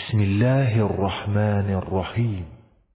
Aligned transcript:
بسم 0.00 0.18
الله 0.18 0.84
الرحمن 0.84 1.74
الرحیم. 1.74 2.46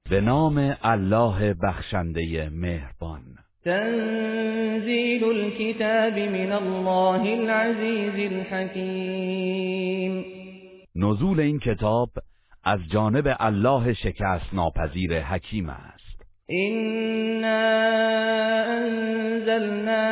به 0.10 0.22
نام 0.22 0.76
الله 0.82 1.54
بخشنده 1.54 2.50
مهربان. 2.50 3.22
تنزیل 3.66 5.24
الكتاب 5.24 6.20
من 6.20 6.52
الله 6.52 7.22
العزیز 7.34 8.32
الحکیم. 8.32 10.26
نزول 10.96 11.40
این 11.40 11.60
کتاب 11.60 12.10
از 12.64 12.80
جانب 12.92 13.36
الله 13.40 13.94
شکست 13.94 14.54
ناپذیر 14.54 15.22
حکیم 15.22 15.70
است. 15.70 15.95
إنا 16.52 17.58
انزلنا 18.78 20.06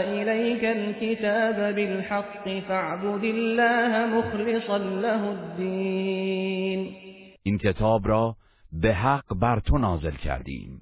إليك 0.00 0.64
الكتاب 0.64 1.74
بالحق 1.74 2.48
فاعبد 2.68 3.24
الله 3.24 4.06
مخلصا 4.06 4.78
له 4.78 5.24
الدين. 5.28 6.96
این 7.42 7.58
کتاب 7.58 8.08
را 8.08 8.36
به 8.72 8.94
حق 8.94 9.34
بر 9.40 9.60
تو 9.60 9.78
نازل 9.78 10.14
کردیم. 10.24 10.80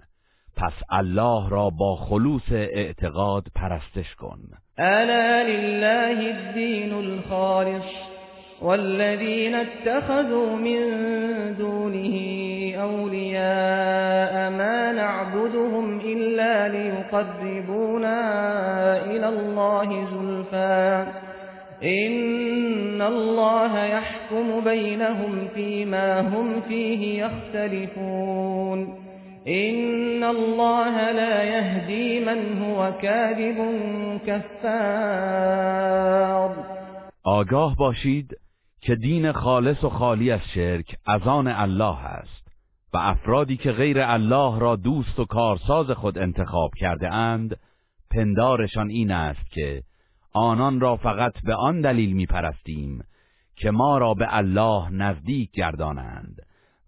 پس 0.57 0.73
الله 0.91 1.49
را 1.51 1.71
با 1.71 1.97
خلوص 1.97 2.53
اعتقاد 2.53 3.47
پرستش 3.55 4.15
کن. 4.15 4.39
الا 4.79 5.43
لله 5.43 6.35
الدين 6.35 6.93
الخالص؟ 6.93 8.12
والذين 8.63 9.55
اتخذوا 9.55 10.57
من 10.57 10.81
دونه 11.59 12.17
أولياء 12.83 14.51
ما 14.51 14.93
نعبدهم 14.93 16.01
إلا 16.01 16.69
ليقربونا 16.69 18.21
إلى 19.07 19.29
الله 19.29 20.07
زلفا 20.11 21.03
إن 21.83 23.03
الله 23.03 23.85
يحكم 23.85 24.61
بينهم 24.61 25.49
فيما 25.55 26.21
هم 26.21 26.61
فيه 26.61 27.25
يختلفون. 27.25 28.95
إن 29.49 30.25
الله 30.25 31.11
لا 31.11 31.43
يهدي 31.43 32.25
من 32.25 32.63
هو 32.63 32.93
كاذب 33.03 33.79
كفار. 34.27 35.63
آگاه 37.25 37.75
باشید 37.79 38.37
که 38.83 38.95
دین 38.95 39.33
خالص 39.33 39.85
و 39.85 39.89
خالی 39.89 40.31
از 40.31 40.41
شرک 40.55 40.97
از 41.07 41.23
آن 41.23 41.49
الله 41.49 41.99
است 42.05 42.49
و 42.95 42.97
افرادی 42.97 43.57
که 43.57 43.73
غیر 43.73 44.01
الله 44.01 44.59
را 44.59 44.77
دوست 44.77 45.19
و 45.19 45.25
کارساز 45.25 45.91
خود 45.91 46.19
انتخاب 46.19 46.71
کرده 46.77 47.15
اند 47.15 47.61
پندارشان 48.11 48.91
این 48.91 49.11
است 49.11 49.51
که 49.51 49.83
آنان 50.33 50.81
را 50.81 50.97
فقط 50.97 51.33
به 51.45 51.55
آن 51.55 51.81
دلیل 51.81 52.13
می 52.13 52.27
پرستیم 52.27 53.05
که 53.57 53.71
ما 53.71 53.99
را 53.99 54.15
به 54.15 54.37
الله 54.37 54.91
نزدیک 54.91 55.51
گردانند 55.51 56.37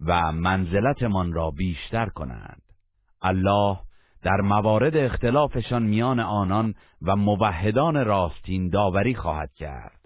و 0.00 0.32
منزلتمان 0.32 1.32
را 1.32 1.50
بیشتر 1.50 2.06
کنند. 2.06 2.62
الله 3.22 3.76
در 4.22 4.40
موارد 4.40 4.96
اختلافشان 4.96 5.82
میان 5.82 6.20
آنان 6.20 6.74
و 7.02 7.16
موحدان 7.16 8.04
راستین 8.04 8.68
داوری 8.68 9.14
خواهد 9.14 9.52
کرد. 9.52 10.00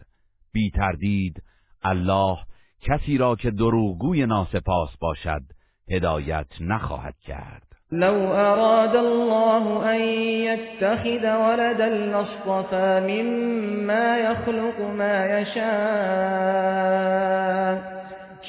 بی 0.52 0.70
تردید 0.70 1.42
الله 1.82 2.38
کسی 2.80 3.18
را 3.18 3.36
که 3.36 3.50
دروغگوی 3.50 4.26
ناسپاس 4.26 4.96
باشد 5.00 5.42
هدایت 5.90 6.46
نخواهد 6.60 7.14
کرد. 7.26 7.62
لو 7.92 8.32
اراد 8.32 8.96
الله 8.96 9.86
ان 9.86 10.00
يتخذ 10.00 11.24
ولدا 11.24 11.88
لاصطفى 11.88 13.00
مما 13.00 14.18
يخلق 14.18 14.80
ما 14.80 15.26
يشاء 15.26 16.38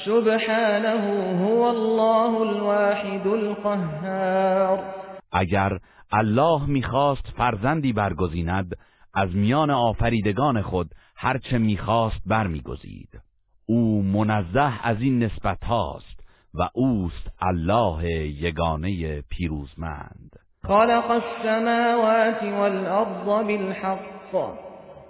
سبحانه 0.04 1.04
هو 1.46 1.62
الله 1.62 2.40
الواحد 2.40 3.26
القهار. 3.26 4.78
اگر 5.32 5.78
الله 6.12 6.66
می‌خواست 6.66 7.26
فرزندی 7.36 7.92
برگزیند 7.92 8.72
از 9.14 9.34
میان 9.34 9.70
آفریدگان 9.70 10.62
خود 10.62 10.90
هرچه 11.22 11.58
می‌خواست 11.58 12.20
برمیگزید. 12.26 13.20
او 13.66 14.02
منزه 14.02 14.72
از 14.82 15.00
این 15.00 15.22
نسبت 15.22 15.64
هاست 15.64 16.20
و 16.54 16.68
اوست 16.74 17.30
الله 17.42 18.04
یگانه 18.28 19.20
پیروزمند. 19.20 20.38
خلق 20.62 21.10
السماوات 21.10 22.42
والأرض 22.42 23.46
بالحق. 23.46 24.34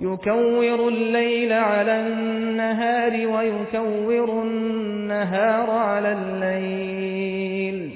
يكور 0.00 0.88
الليل 0.88 1.52
على 1.52 1.90
النهار 1.90 3.12
ويكور 3.12 4.42
النهار 4.42 5.70
على 5.70 6.12
الليل. 6.12 7.92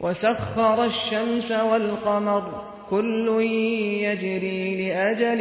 وسخر 0.00 0.84
الشمس 0.84 1.50
والقمر. 1.50 2.42
كل 2.90 3.28
يجري 4.02 4.88
لأجل 4.88 5.40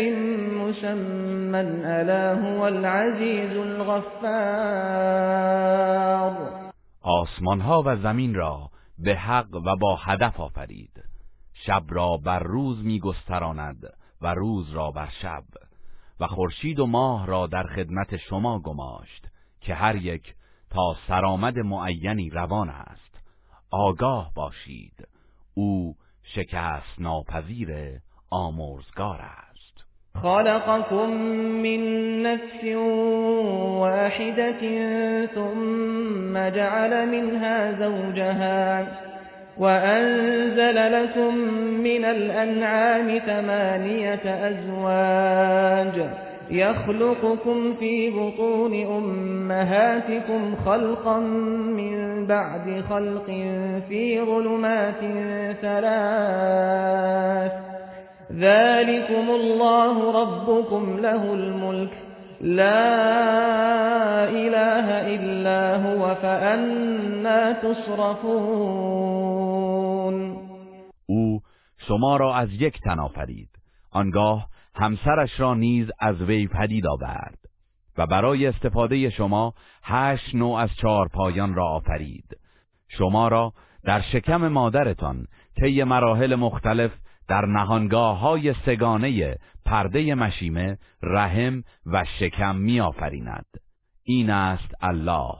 مسمى 0.54 1.60
ألا 1.60 2.34
هو 2.34 2.68
العزيز 2.68 3.58
الغفار. 3.58 4.20
آسمان 7.02 7.62
ها 7.62 7.84
و 7.86 7.96
زمین 7.96 8.36
را 8.36 8.70
به 9.00 9.16
حق 9.16 9.56
و 9.56 9.76
با 9.76 9.96
هدف 9.96 10.40
آفرید. 10.40 11.04
شب 11.54 11.84
را 11.90 12.18
بر 12.18 12.40
روز 12.40 12.86
می 12.86 13.00
گستراند 13.00 13.94
و 14.22 14.34
روز 14.34 14.72
را 14.72 14.92
بر 14.92 15.10
شب. 15.22 15.44
و 16.20 16.28
خورشید 16.28 16.80
و 16.80 16.86
ماه 16.86 17.28
را 17.28 17.48
در 17.48 17.64
خدمت 17.64 18.18
شما 18.18 18.60
گماشت 18.60 19.28
که 19.62 19.74
هر 19.74 19.96
یک 19.96 20.36
تا 20.70 20.96
سرآمد 21.08 21.60
معینی 21.60 22.30
روان 22.30 22.70
است. 22.70 23.20
آگاه 23.72 24.32
باشید. 24.36 25.08
او 25.54 25.96
شکست 26.36 27.00
ناپذیر 27.00 27.70
آمرزگار 28.32 29.20
است. 29.22 29.86
خلقكم 30.22 31.10
من 31.64 31.82
نفس 32.24 32.64
واحدة 33.80 34.62
ثم 35.26 36.50
جعل 36.50 37.08
منها 37.08 37.72
زوجها 37.72 38.88
وأنزل 39.58 41.04
لكم 41.04 41.36
من 41.84 42.06
الأنعام 42.06 43.20
ثمانية 43.20 44.50
أزواج 44.50 46.10
يخلقكم 46.52 47.74
في 47.74 48.10
بطون 48.10 48.86
أمهاتكم 48.86 50.56
خلقا 50.56 51.20
من 51.20 52.26
بعد 52.26 52.84
خلق 52.90 53.26
في 53.90 54.22
ظلمات 54.22 55.00
ثلاث. 55.62 57.52
ذلكم 58.32 59.30
الله 59.30 60.22
ربكم 60.22 60.98
له 61.00 61.34
الملك. 61.34 61.92
لا 62.42 62.90
إله 64.30 65.16
إلا 65.16 65.76
هو 65.86 66.16
فأنا 66.16 67.52
تصرفون. 67.52 68.90
أو 71.10 71.40
شما 71.78 72.18
را 72.18 72.36
از 72.36 72.50
یک 72.62 72.80
تن 72.86 73.00
آفرید. 73.00 73.50
آنگاه 73.92 74.59
همسرش 74.80 75.40
را 75.40 75.54
نیز 75.54 75.88
از 76.00 76.22
وی 76.22 76.48
پدید 76.48 76.88
آورد 76.88 77.38
و 77.98 78.08
برای 78.08 78.48
استفاده 78.48 79.10
شما 79.10 79.54
هشت 79.84 80.36
نوع 80.36 80.60
از 80.60 80.70
چهار 80.82 81.08
پایان 81.08 81.56
را 81.56 81.66
آفرید. 81.66 82.38
شما 82.88 83.28
را 83.28 83.54
در 83.84 84.02
شکم 84.02 84.48
مادرتان 84.48 85.26
طی 85.62 85.84
مراحل 85.84 86.36
مختلف 86.36 86.92
در 87.28 87.46
نهانگاه 87.46 88.20
های 88.20 88.54
سگانه 88.54 89.38
پرده 89.66 90.16
مشیمه 90.16 90.78
رحم 91.04 91.64
و 91.86 92.06
شکم 92.20 92.56
می 92.56 92.80
آفریند. 92.80 93.46
این 94.04 94.30
است 94.30 94.74
الله 94.82 95.36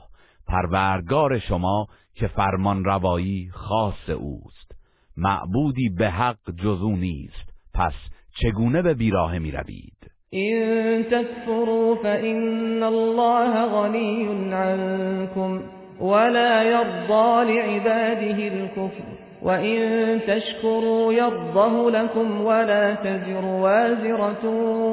پروردگار 0.46 1.38
شما 1.38 1.86
که 2.14 2.28
فرمان 2.28 2.84
روایی 2.84 3.50
خاص 3.52 4.10
اوست. 4.10 4.72
معبودی 5.16 5.88
به 5.88 6.10
حق 6.10 6.50
جزو 6.56 6.96
نیست. 6.96 7.52
پس 7.74 7.94
چگونه 8.34 8.82
به 8.82 8.94
بیراه 8.94 9.38
می 9.38 9.50
روید 9.50 10.10
این 10.30 11.02
تکفروا 11.02 11.94
فإن 11.94 12.82
الله 12.82 13.66
غنی 13.66 14.28
عنكم 14.52 15.62
ولا 16.00 16.64
يرضى 16.64 17.52
لعباده 17.52 18.48
الكفر 18.48 19.04
وإن 19.42 20.20
تشكروا 20.26 21.12
يرضه 21.12 21.90
لكم 21.90 22.44
ولا 22.44 22.94
تزر 22.94 23.44
وازرة 23.44 24.44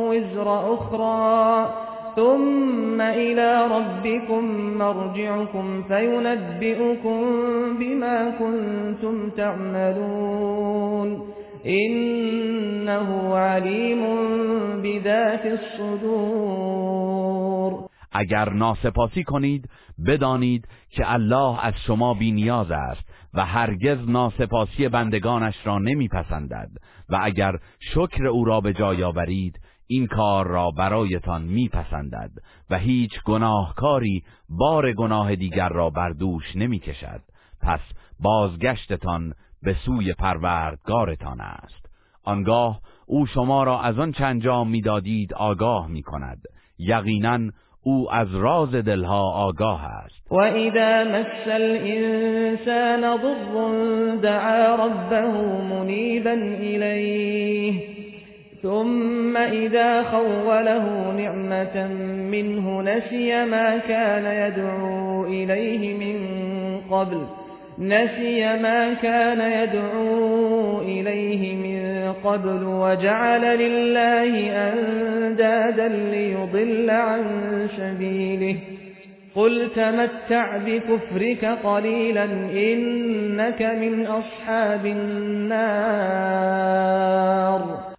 وزر 0.10 0.74
أخرى 0.74 1.74
ثم 2.16 3.02
إلى 3.02 3.68
ربكم 3.68 4.44
مرجعكم 4.78 5.84
فينبئكم 5.84 7.22
بما 7.80 8.30
كنتم 8.30 9.30
تعملون 9.30 11.37
إنه 11.66 13.38
عليم 13.38 14.02
بذات 14.82 15.46
الصدور. 15.46 16.68
اگر 18.12 18.50
ناسپاسی 18.50 19.24
کنید 19.24 19.70
بدانید 20.08 20.68
که 20.90 21.14
الله 21.14 21.66
از 21.66 21.74
شما 21.88 22.14
بینیاز 22.14 22.72
است 22.72 23.04
و 23.34 23.46
هرگز 23.46 24.10
ناسپاسی 24.10 24.88
بندگانش 24.88 25.56
را 25.64 25.80
نمیپسندد 25.80 26.70
و 27.10 27.20
اگر 27.22 27.56
شکر 27.80 28.28
او 28.28 28.46
را 28.46 28.62
به 28.62 28.74
جای 28.74 29.04
آورید 29.04 29.60
این 29.88 30.08
کار 30.08 30.48
را 30.48 30.72
برایتان 30.72 31.44
میپسندد 31.44 32.32
و 32.70 32.78
هیچ 32.78 33.24
گناهکاری 33.26 34.24
بار 34.50 34.94
گناه 34.94 35.36
دیگر 35.36 35.70
را 35.70 35.90
بر 35.90 36.10
دوش 36.10 36.56
نمی‌کشد. 36.56 37.22
پس 37.62 37.80
بازگشتتان 38.20 39.34
به 39.64 39.76
سوی 39.86 40.14
پروردگارتان 40.14 41.42
است. 41.42 41.86
آنگاه 42.24 42.80
او 43.06 43.26
شما 43.26 43.64
را 43.64 43.82
از 43.82 44.00
آن 44.00 44.14
انجام 44.20 44.70
می‌دادید 44.70 45.34
آگاه 45.34 45.88
می‌کند. 45.88 46.42
یقینا 46.80 47.40
او 47.84 48.12
از 48.12 48.36
راز 48.36 48.72
دلها 48.72 49.32
آگاه 49.32 49.86
است. 49.86 50.32
و 50.32 50.36
اذا 50.36 51.04
مس 51.04 51.48
الانسان 51.48 53.18
ضر 53.18 54.16
دعا 54.22 54.76
ربه 54.76 55.28
منیبا 55.62 56.32
الیه 56.32 57.98
ثم 58.62 59.38
اذا 59.38 60.04
خوله 60.04 61.12
نعمة 61.12 61.88
منه 62.32 62.82
نسي 62.82 63.46
ما 63.46 63.80
كان 63.80 64.26
يدعو 64.26 65.26
إليه 65.26 65.94
من 65.94 66.18
قبل. 66.92 67.47
نسي 67.80 68.62
ما 68.62 68.94
كان 68.94 69.52
يدعو 69.52 70.82
إليه 70.82 71.56
من 71.56 72.14
قبل 72.14 72.64
وجعل 72.64 73.42
لله 73.42 74.52
أندادا 74.74 75.88
ليضل 75.88 76.90
عن 76.90 77.24
سبيله. 77.78 78.60
قل 79.36 79.70
تمتع 79.76 80.58
بكفرك 80.58 81.46
قليلا 81.46 82.24
إنك 82.52 83.62
من 83.62 84.06
أصحاب 84.06 84.86
النار. 84.86 86.18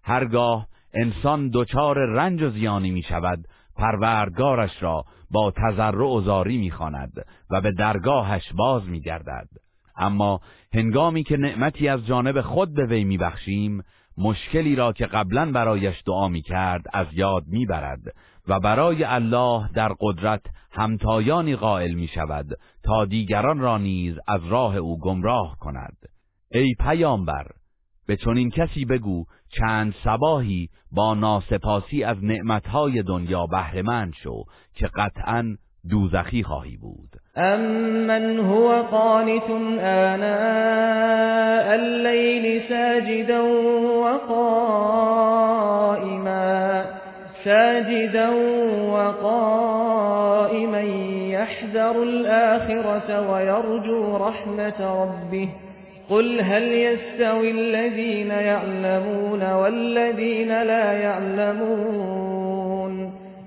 هرگاه 0.04 0.66
انسان 0.94 1.50
دچار 1.54 1.96
رنج 1.96 2.42
و 2.42 2.48
زیانی 2.48 2.90
می 2.90 3.02
شود 3.02 3.38
پروردگارش 3.76 4.82
را 4.82 5.04
با 5.30 5.52
تضرع 5.56 6.06
و 6.06 6.20
زاری 6.20 6.58
می‌خواند 6.58 7.12
و 7.50 7.60
به 7.60 7.72
درگاهش 7.78 8.52
باز 8.56 8.88
میگردد. 8.88 9.48
اما 9.98 10.40
هنگامی 10.74 11.22
که 11.22 11.36
نعمتی 11.36 11.88
از 11.88 12.06
جانب 12.06 12.40
خود 12.40 12.74
به 12.74 12.86
وی 12.86 13.04
میبخشیم 13.04 13.82
مشکلی 14.18 14.76
را 14.76 14.92
که 14.92 15.06
قبلا 15.06 15.52
برایش 15.52 16.02
دعا 16.06 16.28
می‌کرد 16.28 16.84
از 16.92 17.06
یاد 17.12 17.44
می‌برد 17.46 18.02
و 18.48 18.60
برای 18.60 19.04
الله 19.04 19.68
در 19.74 19.92
قدرت 20.00 20.42
همتایانی 20.72 21.56
قائل 21.56 21.94
می 21.94 22.08
شود 22.08 22.46
تا 22.82 23.04
دیگران 23.04 23.58
را 23.58 23.78
نیز 23.78 24.14
از 24.28 24.40
راه 24.46 24.76
او 24.76 24.98
گمراه 24.98 25.56
کند. 25.60 25.96
ای 26.50 26.74
پیامبر 26.80 27.46
به 28.06 28.16
چنین 28.16 28.50
کسی 28.50 28.84
بگو 28.84 29.24
چند 29.48 29.94
سباهی 30.04 30.68
با 30.92 31.14
ناسپاسی 31.14 32.04
از 32.04 32.24
نعمتهای 32.24 33.02
دنیا 33.02 33.46
بهرهمند 33.46 34.12
شو 34.22 34.44
که 34.74 34.86
قطعا 34.86 35.56
دوزخی 35.90 36.42
خواهی 36.42 36.76
بود. 36.76 37.08
امن 37.36 38.38
هو 38.38 38.82
قانت 38.82 39.50
آناء 39.80 41.74
الليل 41.74 42.62
ساجدا 42.68 43.40
وقائما 44.02 45.24
ساجدا 47.44 48.30
وقائما 48.92 50.80
يحذر 51.30 52.02
الآخرة 52.02 53.30
ويرجو 53.30 54.16
رحمة 54.16 55.02
ربه. 55.02 55.48
قل 56.10 56.40
هل 56.40 56.62
يستوي 56.62 57.50
الذين 57.50 58.30
يعلمون 58.30 59.52
والذين 59.52 60.62
لا 60.62 60.92
يعلمون 60.92 62.17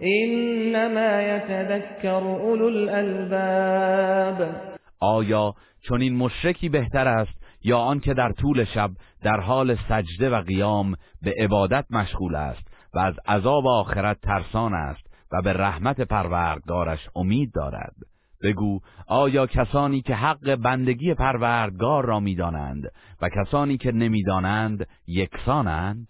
انما 0.02 1.22
يتذكر 1.22 2.24
اولو 2.24 2.66
الالباب 2.66 4.56
آیا 5.00 5.54
چون 5.82 6.02
این 6.02 6.16
مشرکی 6.16 6.70
بهتر 6.70 7.08
است 7.08 7.42
یا 7.64 7.78
آنکه 7.78 8.14
در 8.14 8.32
طول 8.32 8.64
شب 8.64 8.92
در 9.24 9.40
حال 9.40 9.76
سجده 9.76 10.30
و 10.30 10.42
قیام 10.42 10.96
به 11.22 11.36
عبادت 11.40 11.86
مشغول 11.90 12.36
است 12.36 12.64
و 12.94 13.00
از 13.00 13.14
عذاب 13.28 13.68
آخرت 13.68 14.22
ترسان 14.22 14.74
است 14.74 15.04
و 15.32 15.42
به 15.42 15.54
رحمت 15.54 16.02
پروردگارش 16.02 17.10
امید 17.16 17.52
دارد؟ 17.54 17.96
بگو 18.44 18.80
آیا 19.08 19.48
کسانی 19.48 20.02
که 20.02 20.16
حق 20.16 20.56
بندگی 20.56 21.14
پروردگار 21.14 22.06
را 22.06 22.20
می‌دانند 22.20 22.92
و 23.22 23.30
کسانی 23.30 23.78
که 23.78 23.92
نمی‌دانند 23.92 24.88
یکسانند؟ 25.08 26.06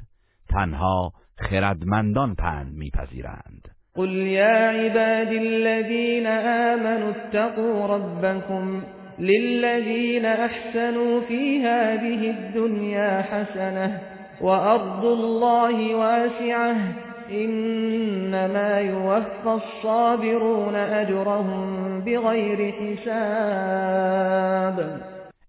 تنها 0.49 1.13
خردمندان 1.37 2.35
پند 2.35 2.73
میپذیرند. 2.73 3.70
قل 3.95 4.09
یا 4.09 4.71
عبادی 4.71 5.37
الذین 5.37 6.27
آمنوا 6.27 7.09
اتقوا 7.09 7.95
ربكم 7.95 8.81
للذین 9.19 10.25
احسنوا 10.25 11.21
في 11.21 11.59
هذه 11.59 12.29
الدنيا 12.29 13.21
حسنه 13.21 14.01
وارض 14.41 15.05
الله 15.05 15.95
واسعه 15.95 16.75
انما 17.31 18.79
يوفى 18.79 19.49
الصابرون 19.49 20.75
اجرهم 20.75 22.01
بغیر 22.01 22.71
حساب. 22.71 24.21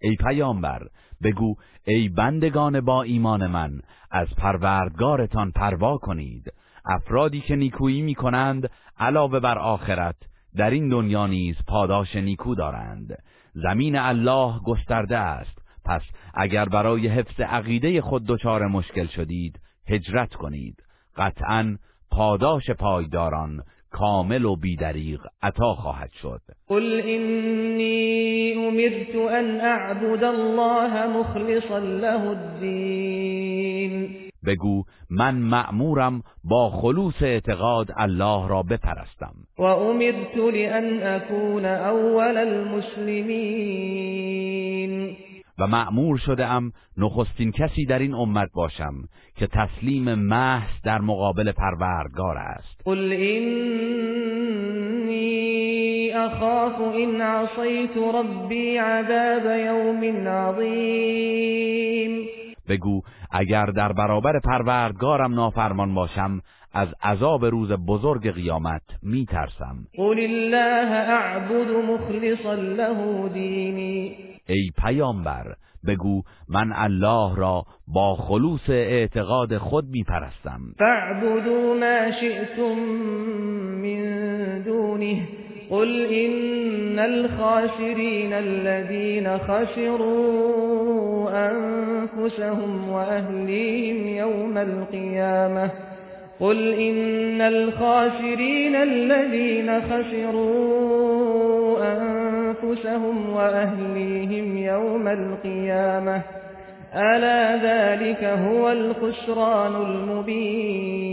ای 0.00 0.16
پیامبر 0.20 0.80
بگو 1.22 1.54
ای 1.86 2.08
بندگان 2.08 2.80
با 2.80 3.02
ایمان 3.02 3.46
من 3.46 3.70
از 4.10 4.28
پروردگارتان 4.38 5.50
پروا 5.50 5.98
کنید. 5.98 6.52
افرادی 6.84 7.40
که 7.40 7.56
نیکویی 7.56 8.02
می 8.02 8.14
کنند 8.14 8.70
علاوه 8.98 9.40
بر 9.40 9.58
آخرت 9.58 10.16
در 10.56 10.70
این 10.70 10.88
دنیا 10.88 11.26
نیز 11.26 11.56
پاداش 11.68 12.16
نیکو 12.16 12.54
دارند. 12.54 13.18
زمین 13.54 13.96
الله 13.96 14.60
گسترده 14.66 15.18
است. 15.18 15.58
پس 15.84 16.02
اگر 16.34 16.64
برای 16.64 17.08
حفظ 17.08 17.40
عقیده 17.40 18.00
خود 18.00 18.26
دچار 18.26 18.66
مشکل 18.66 19.06
شدید 19.06 19.60
هجرت 19.88 20.34
کنید. 20.34 20.82
قطعا 21.16 21.76
پاداش 22.10 22.70
پایداران 22.70 23.62
کامل 23.90 24.44
و 24.44 24.56
بیدریغ 24.56 25.20
عطا 25.42 25.74
خواهد 25.74 26.12
شد. 26.12 26.40
قل 26.68 27.02
اینی 27.04 28.52
امرت 28.56 29.16
ان 29.32 29.60
اعبد 29.60 30.24
الله 30.24 31.06
مخلصا 31.06 31.78
له 31.78 32.28
الدین 32.28 34.21
بگو 34.46 34.82
من 35.10 35.38
مأمورم 35.38 36.22
با 36.44 36.70
خلوص 36.70 37.22
اعتقاد 37.22 37.88
الله 37.96 38.48
را 38.48 38.62
بپرستم. 38.62 39.34
و 39.58 39.62
امرت 39.62 40.36
لان 40.36 41.02
اكون 41.02 41.64
اول 41.64 42.36
المسلمین. 42.36 43.92
و 45.58 45.66
معمور 45.66 46.18
شده 46.18 46.46
ام 46.46 46.72
نخستین 46.96 47.52
کسی 47.52 47.86
در 47.86 47.98
این 47.98 48.14
امت 48.14 48.48
باشم 48.54 48.94
که 49.36 49.46
تسلیم 49.46 50.14
محض 50.14 50.70
در 50.84 51.00
مقابل 51.00 51.52
پروردگار 51.52 52.38
است. 52.38 52.80
قل 52.84 53.12
اینی 53.12 54.52
اخاف 56.10 56.80
این 56.80 57.20
عصیت 57.20 57.96
ربی 58.14 58.76
عذاب 58.76 59.58
یوم 59.58 60.28
عظیم 60.28 62.28
بگو 62.68 63.00
اگر 63.30 63.66
در 63.66 63.92
برابر 63.92 64.40
پروردگارم 64.40 65.34
نافرمان 65.34 65.94
باشم 65.94 66.40
از 66.72 66.88
عذاب 67.02 67.44
روز 67.44 67.72
بزرگ 67.72 68.30
قیامت 68.30 68.82
می 69.02 69.26
ترسم 69.26 69.76
قل 69.96 70.18
الله 70.18 70.92
اعبد 70.92 71.70
مخلصا 71.70 72.54
له 72.54 73.28
دینی. 73.28 74.16
ای 74.48 74.70
پیامبر 74.84 75.54
بگو 75.86 76.22
من 76.48 76.72
الله 76.74 77.36
را 77.36 77.64
با 77.88 78.14
خلوص 78.14 78.70
اعتقاد 78.70 79.58
خود 79.58 79.84
می 79.88 80.04
پرستم 80.04 80.60
فاعبدوا 80.78 81.74
ما 81.74 82.12
شئتم 82.20 82.78
من 83.82 84.62
دونه. 84.62 85.28
قل 85.72 86.12
إن 86.12 86.98
الخاسرين 86.98 88.32
الذين 88.32 89.38
خسروا 89.38 91.30
أنفسهم 91.50 92.88
وأهليهم 92.88 94.08
يوم 94.08 94.58
القيامة 94.58 95.70
قل 96.40 96.72
إن 96.72 97.40
الخاسرين 97.40 98.76
الذين 98.76 99.80
خسروا 99.80 101.12
أنفسهم 101.92 103.30
وأهليهم 103.30 104.56
يوم 104.56 105.08
القيامة 105.08 106.22
ألا 106.94 107.56
ذلك 107.56 108.24
هو 108.24 108.72
الخسران 108.72 109.74
المبين 109.76 111.12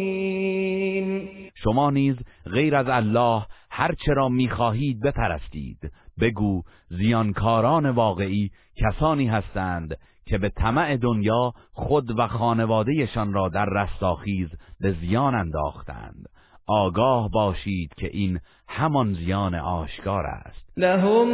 شما 1.55 1.91
نیز 1.91 2.15
غیر 2.47 2.75
از 2.75 2.89
الله 2.89 3.45
هر 3.79 3.95
چرا 4.05 4.29
می‌خواهید 4.29 5.01
بپرستید. 5.01 5.91
بگو 6.21 6.61
زیانکاران 6.89 7.89
واقعی 7.89 8.51
کسانی 8.77 9.27
هستند 9.27 9.97
که 10.25 10.37
به 10.37 10.49
طمع 10.49 10.97
دنیا 10.97 11.53
خود 11.73 12.19
و 12.19 12.27
خانوادهشان 12.27 13.33
را 13.33 13.49
در 13.49 13.65
رستاخیز 13.65 14.49
به 14.79 14.91
زیان 14.91 15.35
انداختند. 15.35 16.25
آگاه 16.67 17.29
باشید 17.29 17.93
که 17.97 18.09
این 18.13 18.39
همان 18.67 19.13
زیان 19.13 19.55
آشکار 19.55 20.25
است. 20.25 20.73
لهم 20.77 21.27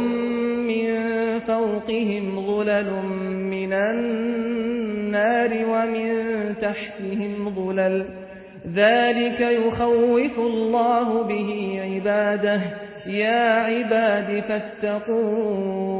من 0.66 1.40
فوقهم 1.46 2.46
ظلل 2.46 2.90
من 3.50 3.72
النار 3.72 5.64
ومن 5.64 6.56
تحتهم 6.60 7.54
ظلل. 7.54 8.25
ذلك 8.74 9.40
يخوف 9.40 10.38
الله 10.38 11.22
به 11.22 11.80
عباده 11.82 12.60
یا 13.06 13.66
عباد 13.66 14.40
فاتقون 14.40 15.96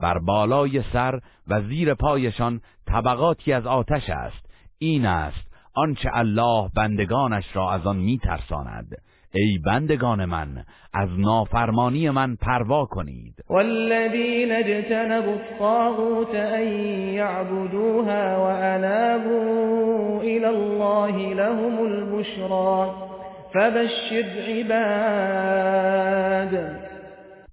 بر 0.00 0.18
بالای 0.18 0.82
سر 0.92 1.20
و 1.48 1.60
زیر 1.60 1.94
پایشان 1.94 2.60
طبقاتی 2.86 3.52
از 3.52 3.66
آتش 3.66 4.10
است. 4.10 4.50
این 4.78 5.06
است 5.06 5.49
آنچه 5.74 6.10
الله 6.12 6.70
بندگانش 6.76 7.44
را 7.54 7.72
از 7.72 7.86
آن 7.86 7.96
میترساند. 7.96 8.96
ای 9.34 9.58
بندگان 9.66 10.24
من 10.24 10.64
از 10.94 11.08
نافرمانی 11.18 12.10
من 12.10 12.36
پروا 12.36 12.84
کنید. 12.84 13.34
والذین 13.48 14.52
اجتنبوا 14.52 15.32
الطاغوت 15.32 16.34
ان 16.34 16.68
یعبدوها 17.14 18.40
وانابوا 18.40 20.20
الى 20.20 20.46
الله 20.46 21.34
لهم 21.34 21.78
البشرا 21.80 22.94
فبشر 23.52 24.24
عباد. 24.48 25.90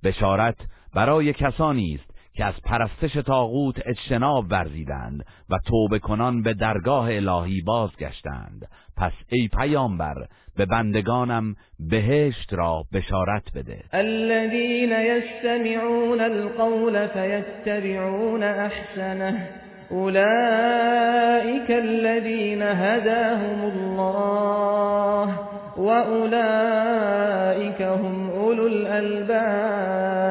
بشارت 0.03 0.55
برای 0.95 1.33
کسانی 1.33 1.95
است 1.95 2.16
که 2.37 2.45
از 2.45 2.53
پرستش 2.65 3.13
تاغوت 3.13 3.75
اجتناب 3.85 4.45
ورزیدند 4.49 5.25
و 5.49 5.57
توبه 5.65 5.99
کنان 5.99 6.43
به 6.43 6.53
درگاه 6.53 7.15
الهی 7.15 7.61
بازگشتند. 7.61 8.67
پس 8.97 9.11
ای 9.29 9.49
پیامبر 9.57 10.15
به 10.57 10.65
بندگانم 10.65 11.55
بهشت 11.79 12.53
را 12.53 12.83
بشارت 12.93 13.43
بده. 13.55 13.83
الذين 13.93 14.91
يستمعون 14.91 16.21
القول 16.21 17.07
فيتبعون 17.07 18.43
احسنه. 18.43 19.49
اولئك 19.91 21.69
الذين 21.69 22.61
هداهم 22.61 23.63
الله 23.63 25.39
واولئك 25.77 27.81
هم 27.81 28.29
اولو 28.29 28.67
الالباب. 28.67 30.27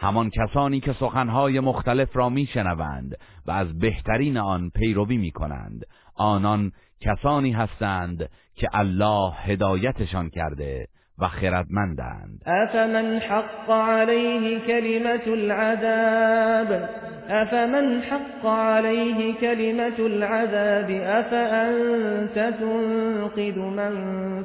همان 0.00 0.30
کسانی 0.30 0.80
که 0.80 0.92
سخنهای 0.92 1.60
مختلف 1.60 2.16
را 2.16 2.28
میشنوند 2.28 3.16
و 3.46 3.50
از 3.50 3.78
بهترین 3.78 4.36
آن 4.36 4.70
پیروی 4.70 5.16
می‌کنند. 5.16 5.84
آنان 6.14 6.72
کسانی 7.00 7.52
هستند 7.52 8.30
که 8.54 8.68
الله 8.72 9.32
هدایتشان 9.32 10.30
کرده 10.30 10.86
و 11.20 11.28
خردمندند. 11.28 12.42
افمن 12.46 13.18
حق 13.18 13.70
علیه 13.70 14.60
کلمت 14.60 15.28
العذاب؟ 15.28 16.88
افمن 17.28 18.02
حق 18.02 18.46
علیه 18.46 19.34
کلمت 19.34 20.00
العذاب؟ 20.00 20.90
افانت 20.90 22.34
تنقذ 22.34 23.58
من 23.58 23.94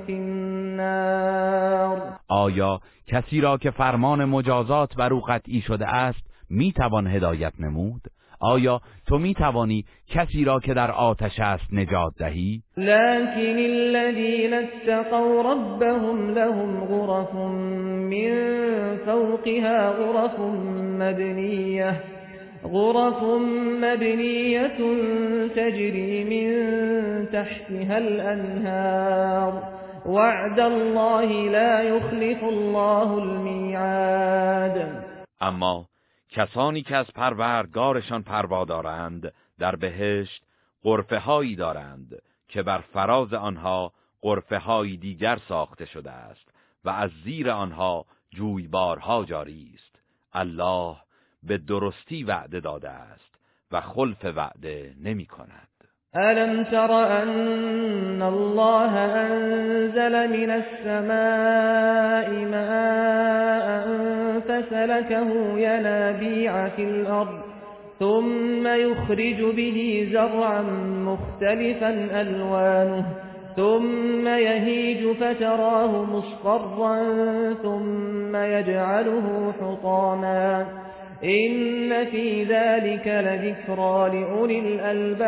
فی 0.05 0.13
النار؟ 0.13 2.01
آیا 2.27 2.79
کسی 3.08 3.41
را 3.41 3.58
که 3.58 3.72
فرمان 3.72 4.25
مجازات 4.25 4.96
بر 4.96 5.13
او 5.13 5.22
قطعی 5.22 5.62
شده 5.62 5.96
است 5.96 6.25
می‌توان 6.50 7.08
هدایت 7.08 7.53
نمود؟ 7.60 8.01
آیا 8.46 8.82
تو 9.08 9.18
می 9.18 9.34
توانی 9.34 9.86
کسی 10.10 10.46
را 10.46 10.60
که 10.60 10.74
در 10.74 10.92
آتش 10.92 11.40
است 11.40 11.74
نجات 11.74 12.14
دهی؟ 12.20 12.62
لكن 12.78 13.58
الذين 13.58 14.54
اتقوا 14.54 15.42
ربهم 15.52 16.30
لهم 16.30 16.84
غرف 16.86 17.36
من 18.12 18.36
فوقها 19.06 19.92
غرف 19.92 20.40
مبنيه 21.00 22.02
غرف 22.64 23.24
مبنية 23.84 24.78
تجري 25.56 26.24
من 26.24 26.48
تحتها 27.34 27.98
الأنهار. 27.98 29.64
وعد 30.06 30.60
الله 30.60 31.50
لا 31.50 31.82
يخلف 31.82 32.44
الله 32.44 33.18
الميعاد. 33.18 35.04
اما 35.42 35.86
کسانی 36.36 36.82
که 36.82 36.96
از 36.96 37.06
پروردگارشان 37.06 38.24
پروا 38.24 38.65
دارند 38.65 39.34
در 39.60 39.75
بهشت 39.75 40.44
قرفه 40.84 41.20
هایی 41.20 41.56
دارند 41.56 42.22
که 42.48 42.63
بر 42.63 42.77
فراز 42.77 43.34
آنها 43.34 43.94
قرفه 44.22 44.58
هایی 44.58 44.98
دیگر 44.98 45.39
ساخته 45.48 45.86
شده 45.86 46.12
است 46.12 46.50
و 46.86 46.89
از 46.89 47.12
زیر 47.24 47.50
آنها 47.50 48.06
جویبارها 48.30 49.25
جاری 49.25 49.72
است. 49.75 50.00
الله 50.34 50.98
به 51.44 51.58
درستی 51.58 52.24
وعده 52.24 52.60
داده 52.60 52.89
است 52.89 53.36
و 53.72 53.82
خلف 53.82 54.25
وعده 54.25 54.96
نمی 55.00 55.25
کند 55.25 55.75
ألم 56.17 56.63
تر 56.63 57.22
أن 57.24 58.24
الله 58.24 59.05
أنزل 59.05 60.29
من 60.29 60.50
السماء 60.51 62.29
ماء 62.51 63.86
فسلكه 64.39 65.57
ينابيع 65.57 66.69
في 66.69 66.84
الأرض 66.84 67.39
ثم 68.00 68.67
يخرج 68.67 69.55
به 69.55 70.10
زرعا 70.13 70.62
مختلفا 71.05 72.22
ألوانه 72.22 73.05
ثم 73.55 74.27
يهيج 74.27 75.12
فتراه 75.15 76.03
مصفرا 76.03 77.03
ثم 77.63 78.36
يجعله 78.36 79.53
حطاما 79.62 80.65
این 81.25 82.05
فی 82.05 82.46
ذلك 82.46 83.08
لذکرا 83.08 84.08
لأولی 84.08 84.60
الالباب 84.60 85.25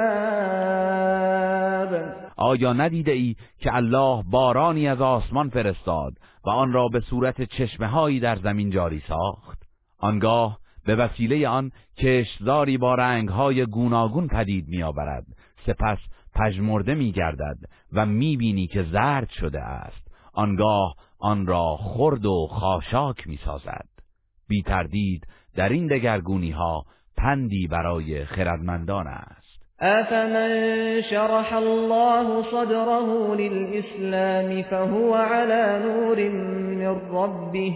آیا 2.37 2.73
ندیده 2.73 3.11
ای 3.11 3.35
که 3.59 3.75
الله 3.75 4.23
بارانی 4.31 4.87
از 4.87 5.01
آسمان 5.01 5.49
فرستاد 5.49 6.13
و 6.45 6.49
آن 6.49 6.73
را 6.73 6.87
به 6.87 6.99
صورت 6.99 7.41
چشمه 7.41 7.87
هایی 7.87 8.19
در 8.19 8.35
زمین 8.35 8.69
جاری 8.69 9.01
ساخت؟ 9.07 9.63
آنگاه 9.99 10.59
به 10.85 10.95
وسیله 10.95 11.47
آن 11.47 11.71
کشتزاری 11.97 12.77
با 12.77 12.95
رنگهای 12.95 13.65
گوناگون 13.65 14.27
پدید 14.27 14.67
میآورد. 14.67 15.25
سپس 15.65 15.99
پژمرده 16.35 16.95
میگردد 16.95 17.57
و 17.93 18.05
می‌بینی 18.05 18.67
که 18.67 18.83
زرد 18.83 19.29
شده 19.29 19.61
است. 19.61 20.07
آنگاه 20.33 20.95
آن 21.19 21.47
را 21.47 21.77
خرد 21.77 22.25
و 22.25 22.47
خاشاک 22.51 23.27
می‌سازد. 23.27 23.87
بی 24.47 24.61
تردید 24.61 25.27
در 25.57 25.69
این 25.69 25.87
دگرگونی 25.87 26.51
ها 26.51 26.85
پندی 27.17 27.67
برای 27.67 28.25
خردمندان 28.25 29.07
است. 29.07 29.47
افمن 29.79 31.01
شرح 31.01 31.53
الله 31.53 32.43
صدره 32.51 33.35
للإسلام 33.35 34.61
فهو 34.61 35.13
على 35.13 35.79
نور 35.85 36.29
من 36.29 37.01
ربه 37.11 37.73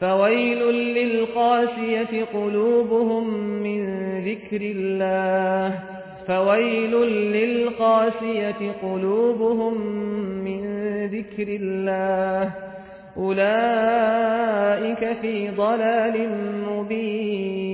فويل 0.00 0.58
للقاسية 0.94 2.24
قلوبهم 2.24 3.28
من 3.62 3.84
ذكر 4.24 4.60
الله 4.60 5.78
فويل 6.26 6.94
للقاسية 7.32 8.72
قلوبهم 8.82 9.80
من 10.44 10.62
ذكر 11.06 11.48
الله 11.48 12.67
اولئك 13.18 15.02
فی 15.20 15.50
ضلال 15.50 16.26
مبین 16.66 17.68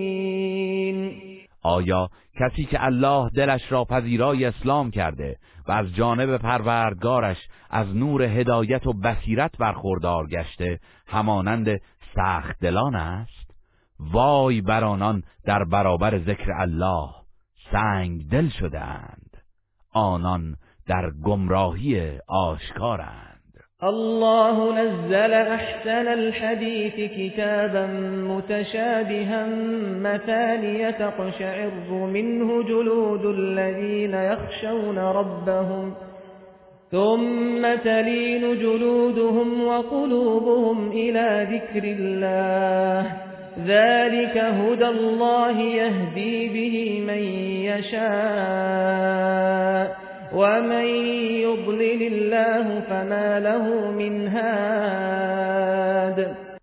آیا 1.63 2.09
کسی 2.41 2.65
که 2.65 2.85
الله 2.85 3.31
دلش 3.31 3.73
را 3.73 3.85
پذیرای 3.85 4.45
اسلام 4.45 4.91
کرده 4.91 5.37
و 5.69 5.73
از 5.73 5.95
جانب 5.95 6.37
پروردگارش 6.37 7.37
از 7.71 7.97
نور 7.97 8.23
هدایت 8.23 8.87
و 8.87 8.93
بصیرت 8.93 9.57
برخوردار 9.59 10.27
گشته 10.27 10.81
همانند 11.07 11.81
سخت 12.15 12.61
دلان 12.61 12.95
است؟ 12.95 13.51
وای 14.01 14.61
بر 14.61 14.85
آنان 14.85 15.23
در 15.45 15.65
برابر 15.65 16.19
ذکر 16.19 16.53
الله 16.53 17.09
سنگ 17.73 18.29
دل 18.31 18.49
شده 18.49 18.81
اند 18.81 19.37
آنان 19.93 20.57
در 20.87 21.11
گمراهی 21.25 22.19
آشکارند. 22.29 23.34
الله 23.83 24.83
نزل 24.83 25.33
أحسن 25.33 26.09
الحديث 26.09 26.95
كتابا 26.95 27.87
متشابها 28.28 29.47
مثانية 30.00 30.90
تقشعر 30.90 31.71
منه 31.90 32.62
جلود 32.62 33.25
الذين 33.25 34.14
يخشون 34.14 34.99
ربهم 34.99 35.95
ثم 36.90 37.75
تلين 37.75 38.59
جلودهم 38.59 39.66
وقلوبهم 39.66 40.90
إلى 40.93 41.47
ذكر 41.50 41.85
الله 41.85 43.12
ذلك 43.66 44.38
هدى 44.38 44.88
الله 44.88 45.61
يهدي 45.61 46.49
به 46.49 47.00
من 47.07 47.23
يشاء 47.64 49.25
ومن 50.35 50.87
يضلل 51.47 52.03
الله 52.12 52.81
فما 52.81 53.38
له 53.38 53.91
من 53.91 54.29
هاد 54.29 55.57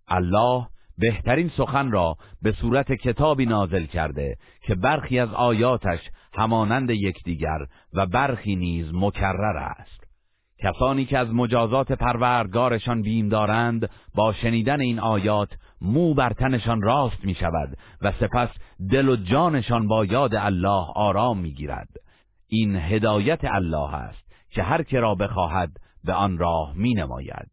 الله 0.08 0.66
بهترین 0.98 1.50
سخن 1.56 1.90
را 1.90 2.16
به 2.42 2.52
صورت 2.52 2.92
کتابی 2.92 3.46
نازل 3.46 3.84
کرده 3.84 4.36
که 4.66 4.74
برخی 4.74 5.18
از 5.18 5.34
آیاتش 5.34 6.00
همانند 6.34 6.90
یکدیگر 6.90 7.58
و 7.94 8.06
برخی 8.06 8.56
نیز 8.56 8.86
مکرر 8.92 9.56
است. 9.56 10.02
کسانی 10.62 11.04
که 11.04 11.18
از 11.18 11.28
مجازات 11.34 11.92
پروردگارشان 11.92 13.02
بیم 13.02 13.28
دارند 13.28 13.90
با 14.14 14.32
شنیدن 14.32 14.80
این 14.80 15.00
آیات 15.00 15.48
مو 15.80 16.14
بر 16.14 16.32
تنشان 16.32 16.82
راست 16.82 17.24
می 17.24 17.34
شود 17.34 17.76
و 18.02 18.12
سپس 18.20 18.48
دل 18.90 19.08
و 19.08 19.16
جانشان 19.16 19.88
با 19.88 20.04
یاد 20.04 20.34
الله 20.34 20.86
آرام 20.94 21.38
می 21.38 21.54
گیرد 21.54 21.88
این 22.54 22.76
هدایت 22.76 23.40
الله 23.44 23.94
است 23.94 24.32
که 24.50 24.62
هر 24.62 24.82
که 24.82 25.00
را 25.00 25.14
بخواهد 25.14 25.70
به 26.04 26.12
آن 26.12 26.38
راه 26.38 26.72
می 26.76 26.94
نماید 26.94 27.50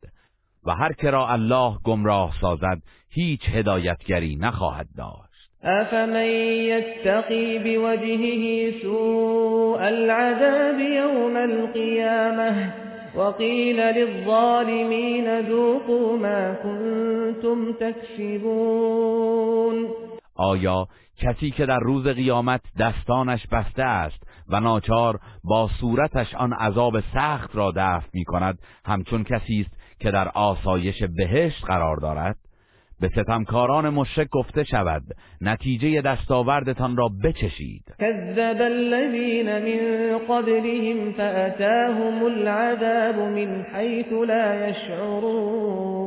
و 0.66 0.72
هر 0.72 0.94
که 0.94 1.12
را 1.12 1.28
الله 1.28 1.78
گمراه 1.84 2.34
سازد 2.42 2.82
هیچ 3.10 3.42
هدایتگری 3.50 4.36
نخواهد 4.36 4.88
داشت. 4.98 5.50
افمن 5.64 6.26
یتقی 6.26 7.60
بوجهه 7.60 8.74
سوء 8.82 9.80
العذاب 9.80 10.80
یوم 10.80 11.36
القیامه 11.36 12.74
وقیل 13.16 13.80
للظالمین 13.80 15.42
ذوقوا 15.42 16.18
ما 16.18 16.54
كنتم 16.64 17.74
تکسبون. 17.74 19.20
آیا 20.40 20.88
کسی 21.18 21.52
که 21.52 21.66
در 21.66 21.80
روز 21.80 22.08
قیامت 22.08 22.62
دستانش 22.80 23.48
بسته 23.48 23.84
است 23.84 24.24
و 24.50 24.60
ناچار 24.60 25.20
با 25.44 25.70
صورتش 25.80 26.36
آن 26.36 26.54
عذاب 26.54 27.00
سخت 27.14 27.56
را 27.56 27.72
دفع 27.76 28.08
می 28.14 28.24
کند 28.24 28.60
همچون 28.86 29.24
کسی 29.24 29.62
است 29.62 29.80
که 30.00 30.12
در 30.12 30.28
آسایش 30.28 31.04
بهشت 31.04 31.66
قرار 31.66 31.98
دارد؟ 31.98 32.36
به 33.00 33.08
ستمکاران 33.08 33.90
مشرک 33.90 34.28
گفته 34.32 34.64
شود 34.64 35.04
نتیجه 35.42 36.02
دستاوردتان 36.02 36.98
را 36.98 37.10
بچشید. 37.24 37.84
كذب 38.00 38.62
الذين 38.62 39.60
من 39.60 40.18
قبلهم 40.30 41.14
فأتاهم 41.14 42.24
العذاب 42.24 43.16
من 43.16 43.66
حيث 43.74 44.12
لا 44.28 44.70
يشعرون 44.70 46.00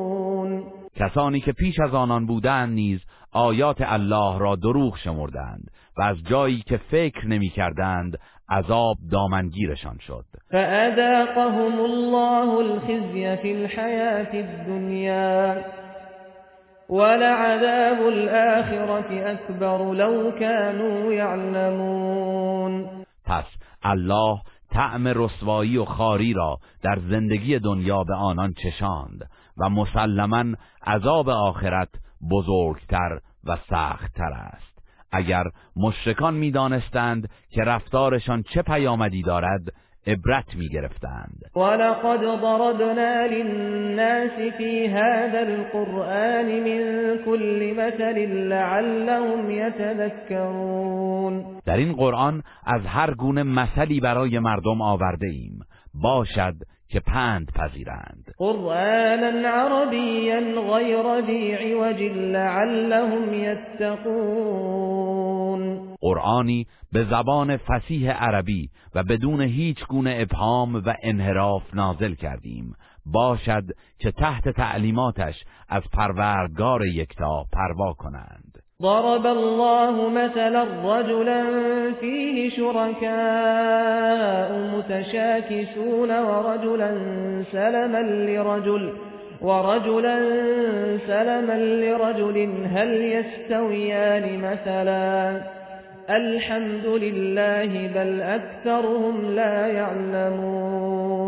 کسانی 0.97 1.41
که 1.41 1.53
پیش 1.53 1.81
از 1.81 1.95
آنان 1.95 2.27
بودند 2.27 2.73
نیز 2.73 3.01
آیات 3.33 3.77
الله 3.81 4.39
را 4.39 4.57
دروغ 4.57 4.99
شمردند 4.99 5.71
و 5.97 6.03
از 6.03 6.17
جایی 6.25 6.63
که 6.67 6.77
فکر 6.77 7.27
نمی 7.27 7.49
کردند 7.49 8.19
عذاب 8.49 8.97
دامنگیرشان 9.11 9.99
شد. 10.07 10.25
فأذاقهم 10.51 11.81
الله 11.81 12.59
الخزي 12.59 13.37
في 13.37 13.53
الحياة 13.53 14.35
الدنيا 14.35 15.65
ولعذاب 16.89 18.07
الآخرة 18.09 19.33
أكبر 19.33 19.93
لو 19.95 20.33
كانوا 20.39 21.13
يعلمون. 21.13 22.85
پس 23.25 23.45
الله 23.85 24.41
طعم 24.73 25.09
رسوایی 25.09 25.77
و 25.77 25.85
خاری 25.85 26.33
را 26.33 26.59
در 26.83 26.99
زندگی 27.11 27.59
دنیا 27.59 28.05
به 28.05 28.15
آنان 28.15 28.53
چشاند 28.63 29.29
و 29.59 29.69
مسلما 29.69 30.45
عذاب 30.87 31.29
آخرت 31.29 31.89
بزرگتر 32.31 33.19
و 33.45 33.57
سختتر 33.57 34.33
است. 34.33 34.73
اگر 35.13 35.45
مشرکان 35.77 36.35
می‌دانستند 36.35 37.29
که 37.51 37.63
رفتارشان 37.63 38.43
چه 38.43 38.63
پیامدی 38.63 39.23
دارد 39.23 39.63
عبرت 40.07 40.57
می 40.57 40.69
گرفتند 40.69 41.41
ولقد 41.57 42.21
ضربنا 42.21 43.27
للناس 43.27 44.53
في 44.59 44.89
هذا 44.89 45.39
القرآن 45.39 46.47
من 46.47 47.19
كل 47.25 47.75
مثل 47.77 48.19
لعلهم 48.49 49.51
يتذكرون. 49.51 51.45
در 51.65 51.77
این 51.77 51.93
قرآن 51.93 52.43
از 52.67 52.81
هر 52.87 53.15
گونه 53.15 53.43
مثلی 53.43 54.01
برای 54.01 54.39
مردم 54.39 54.83
آورده 54.83 55.27
ایم 55.27 55.61
باشد 55.95 56.55
که 56.93 57.01
پند 57.01 57.53
پذیرند. 57.55 58.35
قرآنا 58.39 59.49
عربيا 59.49 60.41
غير 60.73 61.21
ذي 61.27 61.55
عوج 61.55 62.03
لعلهم 62.13 63.35
يتقون. 63.35 64.93
قرآنی 66.01 66.67
به 66.93 67.05
زبان 67.05 67.57
فسیح 67.57 68.11
عربی 68.11 68.71
و 68.95 69.03
بدون 69.03 69.41
هیچ 69.41 69.87
گونه 69.87 70.17
ابهام 70.19 70.75
و 70.75 70.95
انحراف 71.03 71.75
نازل 71.75 72.15
کردیم. 72.15 72.75
باشد 73.07 73.65
که 73.99 74.11
تحت 74.11 74.49
تعلیماتش 74.49 75.45
از 75.69 75.83
پروردگار 75.93 76.87
یکتا 76.87 77.45
پروا 77.53 77.93
کنند. 77.93 78.52
ضرب 78.83 79.27
الله 79.27 80.09
مثلا 80.09 80.65
رجلا 80.85 81.45
فيه 82.01 82.51
شركاء 82.51 84.49
متشاكسون 84.77 86.11
ورجلا 86.19 86.91
سلما 87.53 88.03
لرجل 88.03 88.93
ورجلا 89.41 90.19
سلما 91.07 91.59
لرجل 91.59 92.37
هل 92.75 92.91
يستويان 93.03 94.39
مثلا؟ 94.39 95.43
الحمد 96.11 96.87
لله 96.87 97.89
بل 97.95 98.21
اكثرهم 98.21 99.35
لا 99.35 99.67
يعلمون. 99.67 101.23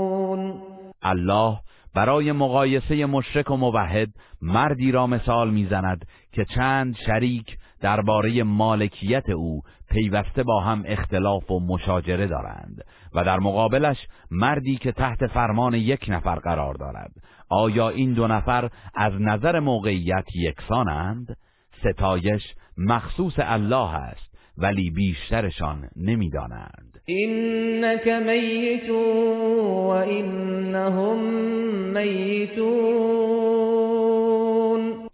الله 1.05 1.59
برای 1.97 2.33
مقایسه 2.33 3.07
مشرک 3.07 3.51
و 3.51 3.57
موحد 3.57 4.09
مردی 4.43 4.93
را 4.93 5.07
مثال 5.07 5.51
می‌زند 5.51 6.05
که 6.35 6.45
چند 6.45 6.97
شریک 7.07 7.57
درباره 7.81 8.43
مالکیت 8.43 9.31
او 9.31 9.63
پیوسته 9.91 10.43
با 10.43 10.61
هم 10.61 10.83
اختلاف 10.87 11.51
و 11.51 11.61
مشاجره 11.61 12.27
دارند 12.27 12.85
و 13.15 13.25
در 13.25 13.39
مقابلش 13.39 13.97
مردی 14.31 14.77
که 14.77 14.93
تحت 14.93 15.27
فرمان 15.27 15.75
یک 15.75 16.07
نفر 16.09 16.35
قرار 16.35 16.75
دارد. 16.75 17.11
آیا 17.49 17.89
این 17.89 18.13
دو 18.13 18.27
نفر 18.27 18.71
از 18.95 19.13
نظر 19.21 19.61
موقعیت 19.61 20.25
یکسانند؟ 20.35 21.37
ستایش 21.81 22.43
مخصوص 22.79 23.35
الله 23.39 23.95
است 23.95 24.35
ولی 24.59 24.91
بیشترشان 24.91 25.89
نمی‌دانند. 25.97 27.01
إنك 27.09 28.09
ميت 28.09 28.91
وإنهم 29.89 31.19
میتون 31.95 33.15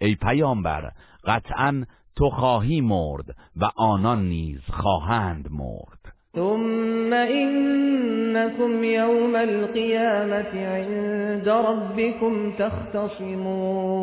ای 0.02 0.14
پیامبر 0.14 0.90
قطعا 1.24 1.86
تو 2.16 2.30
خواهی 2.30 2.80
مرد 2.80 3.24
و 3.56 3.64
آنان 3.76 4.28
نیز 4.28 4.60
خواهند 4.70 5.48
مرد. 5.50 5.98
ثم 6.34 7.12
إنكم 7.12 8.84
يوم 8.84 9.36
القيامة 9.36 10.66
عند 10.66 11.48
ربكم 11.48 12.52
تختصمون. 12.58 14.00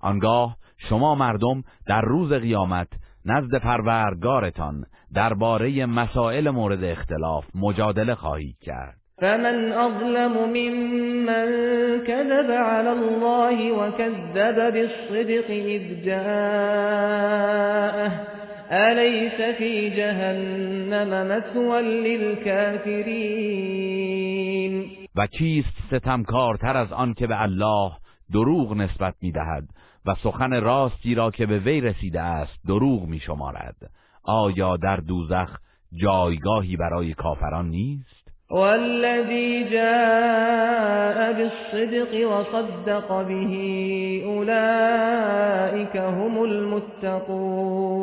آنگاه 0.00 0.56
شما 0.88 1.14
مردم 1.14 1.62
در 1.86 2.00
روز 2.00 2.32
قیامت 2.32 2.88
نزد 3.26 3.58
پروردگارتان 3.58 4.84
درباره 5.14 5.86
مسائل 5.86 6.50
مورد 6.50 6.84
اختلاف 6.84 7.44
مجادله 7.54 8.14
خواهید 8.14 8.58
کرد. 8.60 9.03
فمن 9.20 9.72
أظلم 9.72 10.48
ممن 10.48 11.46
كذب 12.06 12.50
على 12.50 12.92
الله 12.92 13.72
وكذب 13.72 14.72
بالصدق 14.72 15.50
إذ 15.50 16.04
جاءه 16.04 17.14
أليس 18.70 19.56
في 19.58 19.90
جهنم 19.90 21.28
مثوى 21.28 21.82
للكافرين 21.82 23.44
و 25.16 25.26
کیست 25.26 25.74
ستمکارتر 25.86 26.76
از 26.76 26.92
آن 26.92 27.14
که 27.14 27.26
به 27.26 27.42
الله 27.42 27.92
دروغ 28.32 28.76
نسبت 28.76 29.14
می‌دهد 29.20 29.64
و 30.06 30.14
سخن 30.14 30.60
راستی 30.60 31.14
را 31.14 31.30
که 31.30 31.46
به 31.46 31.58
وی 31.58 31.80
رسیده 31.80 32.20
است 32.20 32.58
دروغ 32.68 33.06
می 33.06 33.20
شمارد 33.20 33.76
آیا 34.24 34.76
در 34.76 34.96
دوزخ 34.96 35.58
جایگاهی 35.92 36.76
برای 36.76 37.14
کافران 37.14 37.68
نیست؟ 37.68 38.23
والذي 38.54 39.64
جاء 39.70 41.32
بالصدق 41.32 42.12
وصدق 42.30 43.08
به 43.28 43.52
أولئك 44.26 45.96
هم 45.96 46.38
المتقون 46.42 47.94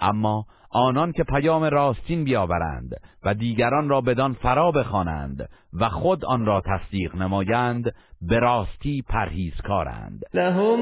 اما 0.00 0.44
آنان 0.70 1.12
که 1.12 1.24
پیام 1.24 1.64
راستین 1.64 2.24
بیاورند 2.24 2.90
و 3.24 3.34
دیگران 3.34 3.88
را 3.88 4.00
بدان 4.00 4.32
فرا 4.32 4.70
بخوانند 4.70 5.48
و 5.80 5.88
خود 5.88 6.24
آن 6.24 6.46
را 6.46 6.62
تصدیق 6.66 7.16
نمایند 7.16 7.94
به 8.22 8.38
راستی 8.38 9.02
پرهیزکارند. 9.08 10.20
لهم 10.34 10.80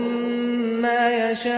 ما 0.80 1.10
یشاءون 1.10 1.52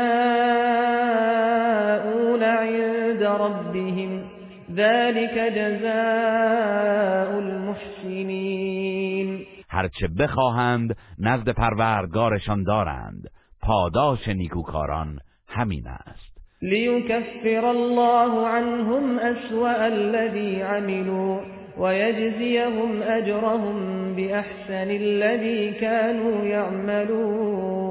عند 2.42 3.22
ربهم 3.22 4.43
ذلك 4.70 5.52
جزاء 5.56 7.30
المحسنین 7.38 8.94
هرچه 9.68 10.08
بخواهند 10.18 10.96
نزد 11.18 11.48
پروردگارشان 11.48 12.62
دارند. 12.62 13.30
پاداش 13.62 14.28
نیکوکاران 14.28 15.18
همین 15.48 15.86
است. 15.88 16.34
لیکفر 16.62 17.64
الله 17.66 18.46
عنهم 18.46 19.18
اسوأ 19.18 19.84
الذی 19.84 20.60
عملوا 20.60 21.40
ويجزيهم 21.78 23.02
اجرهم 23.02 23.76
باحسن 24.14 24.90
الذي 24.90 25.72
كانوا 25.80 26.44
يعملون. 26.44 27.84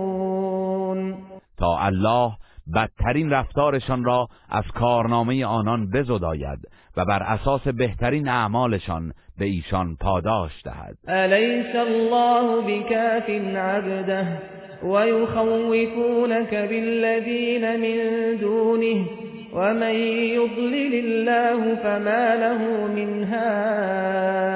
تا 1.57 1.87
الله 1.87 2.42
بدترین 2.75 3.29
رفتارشان 3.29 4.03
را 4.03 4.27
از 4.49 4.63
کارنامه 4.75 5.45
آنان 5.45 5.89
بزداید 5.89 6.59
و 6.97 7.05
بر 7.05 7.23
اساس 7.23 7.67
بهترین 7.67 8.27
اعمالشان 8.27 9.13
به 9.37 9.45
ایشان 9.45 9.95
پاداش 9.95 10.51
دهد. 10.65 10.97
الیس 11.07 11.75
الله 11.75 12.61
بکاف 12.61 13.29
عبده 13.55 14.41
ويخوفونك 14.83 16.53
بالذین 16.53 17.75
من 17.75 18.35
دونه 18.35 19.05
ومن 19.53 19.95
يضلل 20.35 20.93
الله 21.05 21.75
فما 21.75 22.33
له 22.33 22.87
من 22.87 23.23
هاد. 23.23 24.53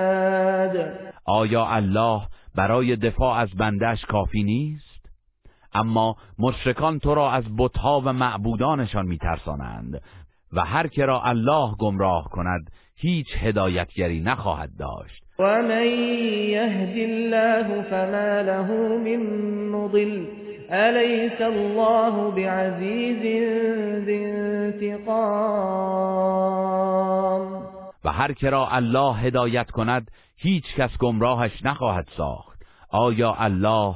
آیا 1.26 1.66
الله 1.66 2.22
برای 2.56 2.96
دفاع 2.96 3.40
از 3.40 3.50
بندش 3.58 4.06
کافی 4.06 4.44
نیست؟ 4.44 4.87
اما 5.78 6.16
مشرکان 6.40 7.00
تو 7.00 7.16
را 7.16 7.32
از 7.32 7.44
بتها 7.58 8.02
و 8.06 8.14
معبودانشان 8.14 9.06
میترسانند 9.06 10.02
و 10.54 10.62
هر 10.62 10.88
که 10.88 11.06
را 11.06 11.22
الله 11.22 11.76
گمراه 11.80 12.30
کند 12.32 12.72
هیچ 12.96 13.28
هدایتگری 13.40 14.20
نخواهد 14.20 14.70
داشت. 14.80 15.24
و 15.40 15.62
من 15.62 15.86
یهد 16.50 16.98
الله 16.98 17.82
فما 17.82 18.42
له 18.42 18.68
من 18.98 19.18
مضل 19.70 20.26
الیس 20.70 21.42
الله 21.42 22.32
بعزیز 22.32 23.22
انتقام؟ 24.08 25.28
و 28.04 28.12
هر 28.12 28.34
که 28.34 28.50
را 28.50 28.68
الله 28.72 29.16
هدایت 29.16 29.72
کند 29.72 30.12
هیچ 30.38 30.76
کس 30.76 30.98
گمراهش 30.98 31.66
نخواهد 31.66 32.08
ساخت. 32.18 32.64
آیا 32.92 33.36
الله 33.40 33.96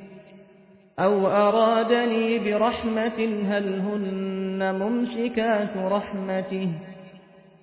او 1.01 1.27
ارادني 1.27 2.39
برحمة 2.39 3.19
هل 3.49 3.79
هن 3.79 4.75
ممسكات 4.75 5.77
رحمته 5.77 6.69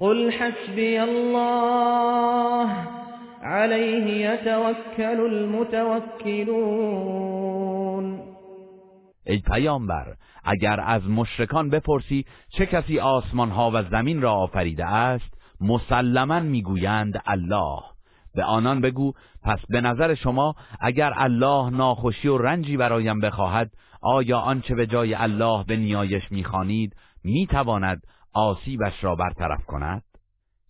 قل 0.00 0.32
حسبي 0.32 1.02
الله 1.02 2.68
عليه 3.42 4.30
يتوكل 4.30 5.20
المتوكلون 5.20 6.68
ای 9.26 9.38
پیامبر 9.38 10.14
اگر 10.44 10.80
از 10.80 11.10
مشرکان 11.10 11.70
بپرسی 11.70 12.24
چه 12.48 12.66
کسی 12.66 12.98
آسمان 12.98 13.50
ها 13.50 13.70
و 13.74 13.82
زمین 13.82 14.22
را 14.22 14.32
آفریده 14.32 14.86
است 14.86 15.38
مسلما 15.60 16.40
می‌گویند 16.40 17.22
الله. 17.26 17.97
به 18.38 18.44
آنان 18.44 18.80
بگو 18.80 19.12
پس 19.42 19.58
به 19.68 19.80
نظر 19.80 20.14
شما 20.14 20.54
اگر 20.80 21.12
الله 21.16 21.70
ناخوشی 21.70 22.28
و 22.28 22.38
رنجی 22.38 22.76
برایم 22.76 23.20
بخواهد 23.20 23.70
آیا 24.02 24.38
آنچه 24.38 24.74
به 24.74 24.86
جای 24.86 25.14
الله 25.14 25.64
به 25.64 25.76
نیایش 25.76 26.32
می‌خوانید 26.32 26.96
می‌تواند 27.24 28.02
آسیبش 28.32 29.04
را 29.04 29.14
برطرف 29.14 29.64
کند؟ 29.66 30.02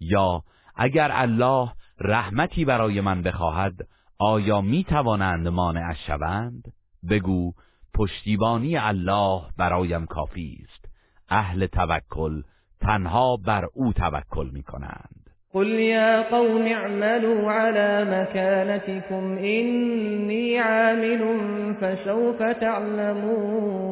یا 0.01 0.43
اگر 0.77 1.11
الله 1.13 1.73
رحمتی 2.01 2.65
برای 2.65 3.01
من 3.01 3.23
بخواهد 3.23 3.75
آیا 4.19 4.61
می‌توانند 4.61 5.49
مانعش 5.49 6.07
شوند؟ 6.07 6.73
بگو 7.11 7.53
پشتیبانی 7.95 8.77
الله 8.77 9.43
برایم 9.57 10.07
کافی 10.07 10.65
است. 10.65 10.85
اهل 11.29 11.67
توکل 11.67 12.43
تنها 12.81 13.37
بر 13.37 13.65
او 13.75 13.93
توکل 13.93 14.51
می‌کنند. 14.53 15.18
قل 15.55 15.69
يا 15.69 16.23
قوم 16.23 16.67
اعملوا 16.67 17.51
على 17.51 18.05
مكانتكم 18.05 19.39
إني 19.39 20.59
عامل 20.59 21.45
فسوف 21.81 22.43
تعلمون 22.43 23.89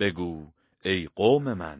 بگو 0.00 0.42
ای 0.84 1.08
قوم 1.16 1.42
من 1.42 1.78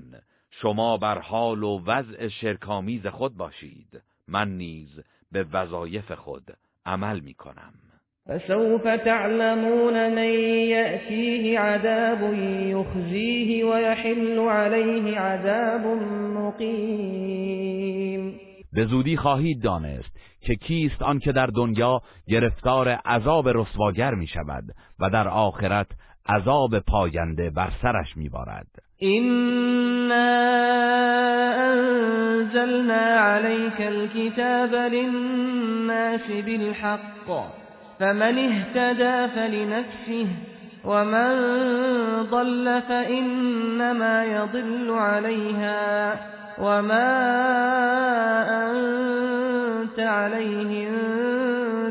شما 0.50 0.96
بر 0.96 1.18
حال 1.18 1.62
و 1.62 1.80
وضع 1.86 2.28
شرکامیز 2.28 3.06
خود 3.06 3.36
باشید. 3.36 4.02
من 4.28 4.48
نیز 4.56 5.00
به 5.32 5.46
وظایف 5.52 6.12
خود 6.12 6.50
عمل 6.86 7.20
می 7.20 7.34
کنم 7.34 7.72
فسوف 8.28 8.82
تعلمون 8.82 10.14
من 10.14 10.30
يأتيه 10.68 11.58
عذاب 11.58 12.34
يخزيه 12.60 13.64
ويحل 13.64 14.38
عليه 14.38 15.18
عذاب 15.18 15.86
مقیم 16.36 17.83
به 18.74 18.84
زودی 18.84 19.16
خواهید 19.16 19.62
دانست 19.62 20.10
که 20.40 20.54
کیست 20.54 21.02
آن 21.02 21.18
که 21.18 21.32
در 21.32 21.46
دنیا 21.46 22.00
گرفتار 22.28 22.88
عذاب 22.88 23.48
رسواگر 23.48 24.14
می 24.14 24.26
شود 24.26 24.64
و 25.00 25.10
در 25.10 25.28
آخرت 25.28 25.86
عذاب 26.28 26.78
پاینده 26.78 27.50
بر 27.50 27.70
سرش 27.82 28.16
می 28.16 28.28
بارد 28.28 28.66
إنا 29.02 30.44
انزلنا 31.70 33.04
عليك 33.20 33.80
الكتاب 33.80 34.74
للناس 34.74 36.30
بالحق 36.46 37.54
فمن 37.98 38.38
اهتدى 38.38 39.34
فلنفسه 39.34 40.26
ومن 40.84 41.30
ضل 42.30 42.80
فإنما 42.88 44.24
يضل 44.24 44.90
عليها 44.90 46.14
وما 46.58 47.14
أنت 48.70 49.98
عليهم 49.98 50.94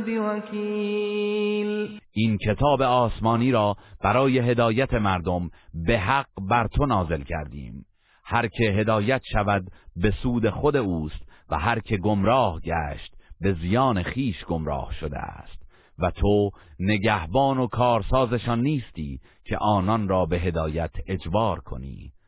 بوكيل. 0.06 2.00
این 2.12 2.38
کتاب 2.38 2.82
آسمانی 2.82 3.52
را 3.52 3.76
برای 4.04 4.40
هدایت 4.40 4.94
مردم 4.94 5.50
به 5.74 6.00
حق 6.00 6.28
بر 6.50 6.68
تو 6.68 6.86
نازل 6.86 7.24
کردیم. 7.24 7.86
هر 8.26 8.48
که 8.48 8.64
هدایت 8.64 9.22
شود 9.32 9.64
به 9.96 10.12
سود 10.12 10.50
خود 10.50 10.76
اوست 10.76 11.22
و 11.50 11.58
هر 11.58 11.80
که 11.80 11.98
گمراه 11.98 12.60
گشت 12.60 13.14
به 13.42 13.54
زیان 13.54 14.04
خیش 14.04 14.46
گمراه 14.46 14.94
شده 14.94 15.20
است. 15.20 15.64
و 16.00 16.12
تو 16.12 16.50
نگهبان 16.80 17.58
و 17.58 17.68
کارسازشان 17.68 18.62
نیستی 18.62 19.20
که 19.46 19.58
آنان 19.58 20.08
را 20.08 20.26
به 20.26 20.40
هدایت 20.40 20.92
اجبار 21.08 21.60
کنی. 21.60 22.13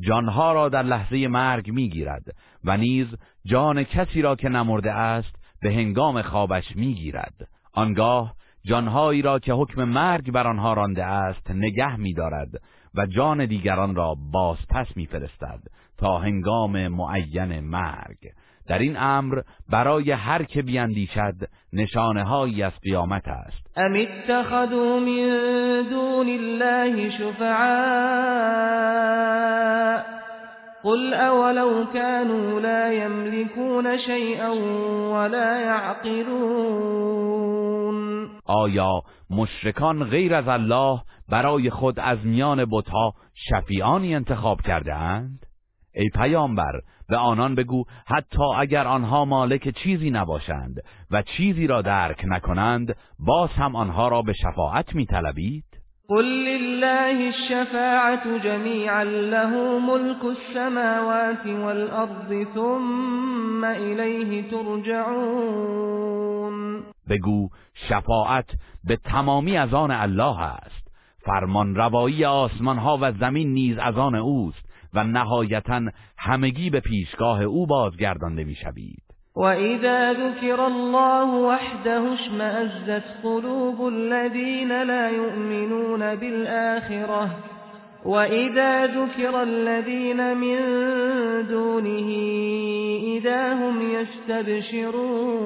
جانها 0.00 0.52
را 0.52 0.68
در 0.68 0.82
لحظه 0.82 1.28
مرگ 1.28 1.70
می‌گیرد 1.70 2.24
و 2.64 2.76
نیز 2.76 3.06
جان 3.44 3.84
کسی 3.84 4.22
را 4.22 4.36
که 4.36 4.48
نمرده 4.48 4.92
است 4.92 5.34
به 5.62 5.74
هنگام 5.74 6.22
خوابش 6.22 6.76
می‌گیرد. 6.76 7.48
آنگاه 7.74 8.34
جانهایی 8.64 9.22
را 9.22 9.38
که 9.38 9.52
حکم 9.52 9.84
مرگ 9.84 10.32
بر 10.32 10.46
آنها 10.46 10.72
رانده 10.72 11.04
است 11.04 11.50
نگه 11.50 11.96
میدارد 11.96 12.50
و 12.94 13.06
جان 13.06 13.46
دیگران 13.46 13.94
را 13.94 14.14
بازپس 14.32 14.86
میفرستد 14.96 15.60
تا 15.98 16.18
هنگام 16.18 16.88
معین 16.88 17.60
مرگ. 17.60 18.32
در 18.70 18.78
این 18.78 18.96
امر 18.96 19.40
برای 19.70 20.10
هر 20.10 20.42
که 20.42 20.62
بیندیشد 20.62 21.34
نشانه 21.72 22.24
هایی 22.24 22.62
از 22.62 22.72
قیامت 22.82 23.28
است 23.28 23.66
ام 23.76 23.96
اتخذوا 23.96 24.98
من 24.98 25.82
دون 25.90 26.28
الله 26.28 27.10
شفعاء 27.10 28.40
قل 30.82 31.14
اولو 31.14 31.84
كانوا 31.92 32.60
لا 32.60 32.92
يملكون 32.92 33.98
شيئا 33.98 34.50
ولا 35.12 35.60
يعقلون 35.60 37.10
آیا 38.46 38.90
مشرکان 39.30 40.04
غیر 40.04 40.34
از 40.34 40.48
الله 40.48 41.00
برای 41.28 41.70
خود 41.70 42.00
از 42.00 42.18
میان 42.24 42.64
بتها 42.64 43.14
شفیعانی 43.34 44.14
انتخاب 44.14 44.60
کرده 44.60 44.94
اند؟ 44.94 45.46
ای 45.94 46.08
پیامبر 46.14 46.80
به 47.08 47.16
آنان 47.16 47.54
بگو 47.54 47.84
حتی 48.06 48.42
اگر 48.58 48.86
آنها 48.86 49.24
مالک 49.24 49.68
چیزی 49.68 50.10
نباشند 50.10 50.80
و 51.10 51.22
چیزی 51.22 51.66
را 51.66 51.82
درک 51.82 52.24
نکنند 52.24 52.96
باز 53.18 53.50
هم 53.50 53.76
آنها 53.76 54.08
را 54.08 54.22
به 54.22 54.32
شفاعت 54.32 54.94
میطلبید؟ 54.94 55.64
قل 56.08 56.24
لله 56.24 57.32
الشفاعة 57.32 58.38
جميعا 58.38 59.02
له 59.02 59.78
ملك 59.78 60.24
السماوات 60.24 61.46
والأرض 61.46 62.46
ثم 62.54 63.64
إليه 63.64 64.50
ترجعون. 64.50 66.00
بگو 67.08 67.48
شفاعت 67.74 68.50
به 68.84 68.96
تمامی 68.96 69.56
از 69.56 69.74
آن 69.74 69.90
الله 69.90 70.40
است. 70.40 70.88
فرمان 71.24 71.74
روایی 71.74 72.24
آسمان 72.24 72.78
ها 72.78 72.98
و 73.00 73.12
زمین 73.12 73.52
نیز 73.52 73.78
از 73.78 73.98
آن 73.98 74.14
اوست. 74.14 74.69
و 74.94 75.04
نهایتا 75.04 75.80
همگی 76.18 76.70
به 76.70 76.80
پیشگاه 76.80 77.42
او 77.42 77.66
بازگردانده 77.66 78.44
می‌شوید. 78.44 79.02
و 79.36 79.40
اذا 79.40 80.14
ذکر 80.14 80.60
الله 80.60 81.48
وحده 81.48 82.00
اشمأزت 82.00 83.04
قلوب 83.22 83.80
الذين 83.82 84.82
لا 84.82 85.10
يؤمنون 85.10 86.16
بالآخرة. 86.16 87.30
وإذا 88.04 88.86
ذكر 88.86 89.42
الذين 89.42 90.34
من 90.34 90.58
دونه 91.48 92.08
إذا 93.16 93.54
هم 93.54 93.92
يستبشرون 93.92 95.40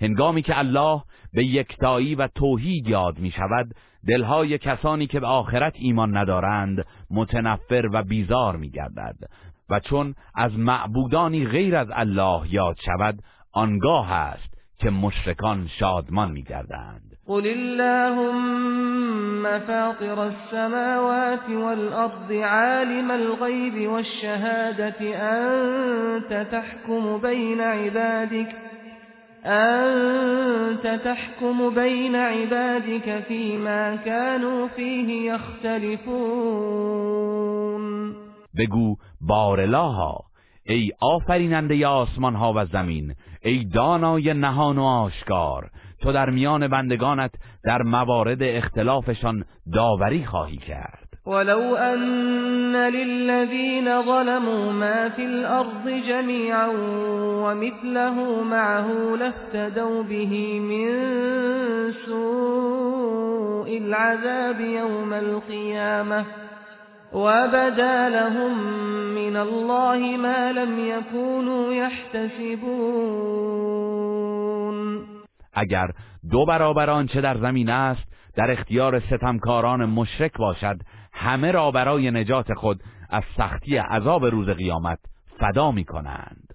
هنگامی 0.00 0.42
که 0.42 0.58
الله 0.58 1.02
به 1.34 1.44
یکتایی 1.44 2.14
و 2.14 2.28
توحید 2.34 2.88
یاد 2.88 3.18
می 3.18 3.30
شود 3.30 3.74
دلهای 4.08 4.58
کسانی 4.58 5.06
که 5.06 5.20
به 5.20 5.26
آخرت 5.26 5.72
ایمان 5.76 6.16
ندارند 6.16 6.84
متنفر 7.10 7.88
و 7.92 8.02
بیزار 8.02 8.56
می 8.56 8.70
گردد 8.70 9.16
و 9.70 9.80
چون 9.80 10.14
از 10.34 10.58
معبودانی 10.58 11.46
غیر 11.46 11.76
از 11.76 11.88
الله 11.92 12.54
یاد 12.54 12.76
شود 12.86 13.18
آنگاه 13.52 14.12
است 14.12 14.54
که 14.78 14.90
مشرکان 14.90 15.68
شادمان 15.78 16.30
می 16.30 16.42
گردند 16.42 17.16
قل 17.26 17.46
اللهم 17.46 18.64
فاطر 19.58 20.20
السماوات 20.20 21.48
والأرض 21.50 22.32
عالم 22.32 23.10
الغيب 23.10 23.90
والشهادة 23.90 25.16
أنت 25.16 26.50
تحكم 26.50 27.18
بين 27.18 27.60
عبادك 27.60 28.73
أنت 29.46 31.00
تحكم 31.04 31.74
بين 31.74 32.16
عبادك 32.16 33.24
فيما 33.28 33.96
كانوا 33.96 34.68
فيه 34.68 35.32
يختلفون. 35.32 36.94
بگو 38.58 38.96
بارلاها 39.20 40.24
ای 40.66 40.92
آفریننده 41.00 41.86
آسمان 41.86 42.34
ها 42.34 42.52
و 42.56 42.64
زمین 42.64 43.14
ای 43.42 43.64
دانای 43.64 44.34
نهان 44.34 44.78
و 44.78 44.82
آشکار 44.82 45.70
تو 46.02 46.12
در 46.12 46.30
میان 46.30 46.68
بندگانت 46.68 47.30
در 47.64 47.82
موارد 47.82 48.42
اختلافشان 48.42 49.44
داوری 49.72 50.24
خواهی 50.24 50.56
کرد. 50.56 51.03
ولو 51.26 51.76
أن 51.76 52.76
للذين 52.76 54.02
ظلموا 54.02 54.72
ما 54.72 55.08
في 55.08 55.24
الأرض 55.24 55.88
جميعا 55.88 56.66
ومثله 57.44 58.42
معه 58.42 59.16
لافتدوا 59.16 60.02
به 60.02 60.60
من 60.60 60.88
سوء 61.92 63.78
العذاب 63.78 64.60
يوم 64.60 65.12
القيامة 65.12 66.24
وبدا 67.12 68.08
لهم 68.08 68.58
من 69.14 69.36
الله 69.36 70.16
ما 70.16 70.52
لم 70.52 70.78
يكونوا 70.78 71.74
يحتسبون. 71.74 73.04
اگر 75.54 75.86
دو 76.30 76.44
برابر 76.46 76.90
آنچه 76.90 77.20
در 77.20 77.36
زمین 77.36 77.70
است 77.70 78.14
در 78.36 78.50
اختیار 78.50 79.00
ستمکاران 79.00 79.84
مشرک 79.84 80.32
باشد 80.38 80.76
همه 81.14 81.50
را 81.50 81.70
برای 81.70 82.10
نجات 82.10 82.54
خود 82.54 82.82
از 83.10 83.22
سختی 83.36 83.76
عذاب 83.76 84.24
روز 84.24 84.48
قیامت 84.48 84.98
فدا 85.38 85.70
می 85.70 85.84
کنند 85.84 86.54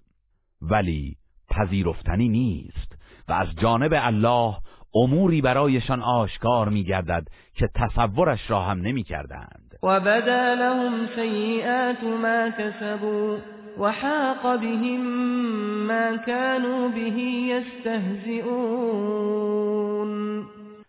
ولی 0.62 1.16
پذیرفتنی 1.50 2.30
نیست 2.30 2.96
و 3.28 3.34
از 3.34 3.56
جانب 3.56 3.94
الله 3.96 4.56
اموری 4.96 5.42
برایشان 5.42 6.02
آشکار 6.02 6.70
می 6.70 6.84
گردد 6.84 7.28
که 7.54 7.70
تصورش 7.76 8.50
را 8.50 8.62
هم 8.62 8.82
نمی 8.82 9.04
کردند 9.04 9.76
و 9.84 10.00
بدا 10.00 10.54
لهم 10.54 11.08
سیئات 11.16 12.04
ما 12.04 12.50
کسبوا 12.50 13.38
وحاق 13.80 14.60
بهم 14.60 15.02
ما 15.88 16.18
كانوا 16.26 16.88
به 16.88 17.00
یستهزئون. 17.22 18.80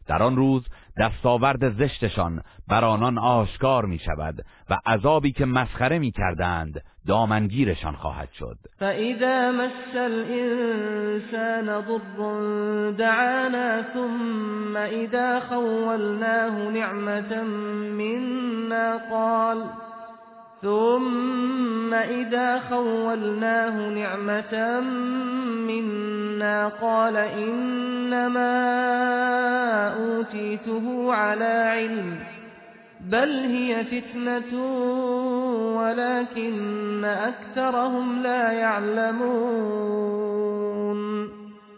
در 0.06 0.22
آن 0.22 0.36
روز 0.36 0.62
دستاورد 0.98 1.68
زشتشان 1.78 2.42
بر 2.68 2.84
آنان 2.84 3.18
آشکار 3.18 3.84
می 3.84 3.98
شود 3.98 4.44
و 4.70 4.78
عذابی 4.86 5.32
که 5.32 5.44
مسخره 5.46 5.98
می 5.98 6.10
کردند 6.10 6.82
دامنگیرشان 7.06 7.94
خواهد 7.94 8.28
شد. 8.32 8.58
فاذا 8.78 9.52
مس 9.52 9.96
الانسان 9.96 11.82
ضر 11.82 12.90
دعانا 12.90 13.82
ثم 13.94 14.76
اذا 14.76 15.40
خولناه 15.40 16.70
نعمة 16.70 17.42
منا 17.98 18.98
قال 19.10 19.89
ثم 20.62 21.94
إذا 21.94 22.60
خولناه 22.60 23.88
نعمة 23.88 24.80
منا 25.66 26.68
قال 26.68 27.16
إنما 27.16 28.50
أوتيته 29.88 31.14
على 31.14 31.44
علم 31.44 32.18
بل 33.00 33.28
هي 33.28 33.84
فتنة 33.84 34.64
ولكن 35.76 37.04
أكثرهم 37.04 38.22
لا 38.22 38.52
يعلمون 38.52 40.20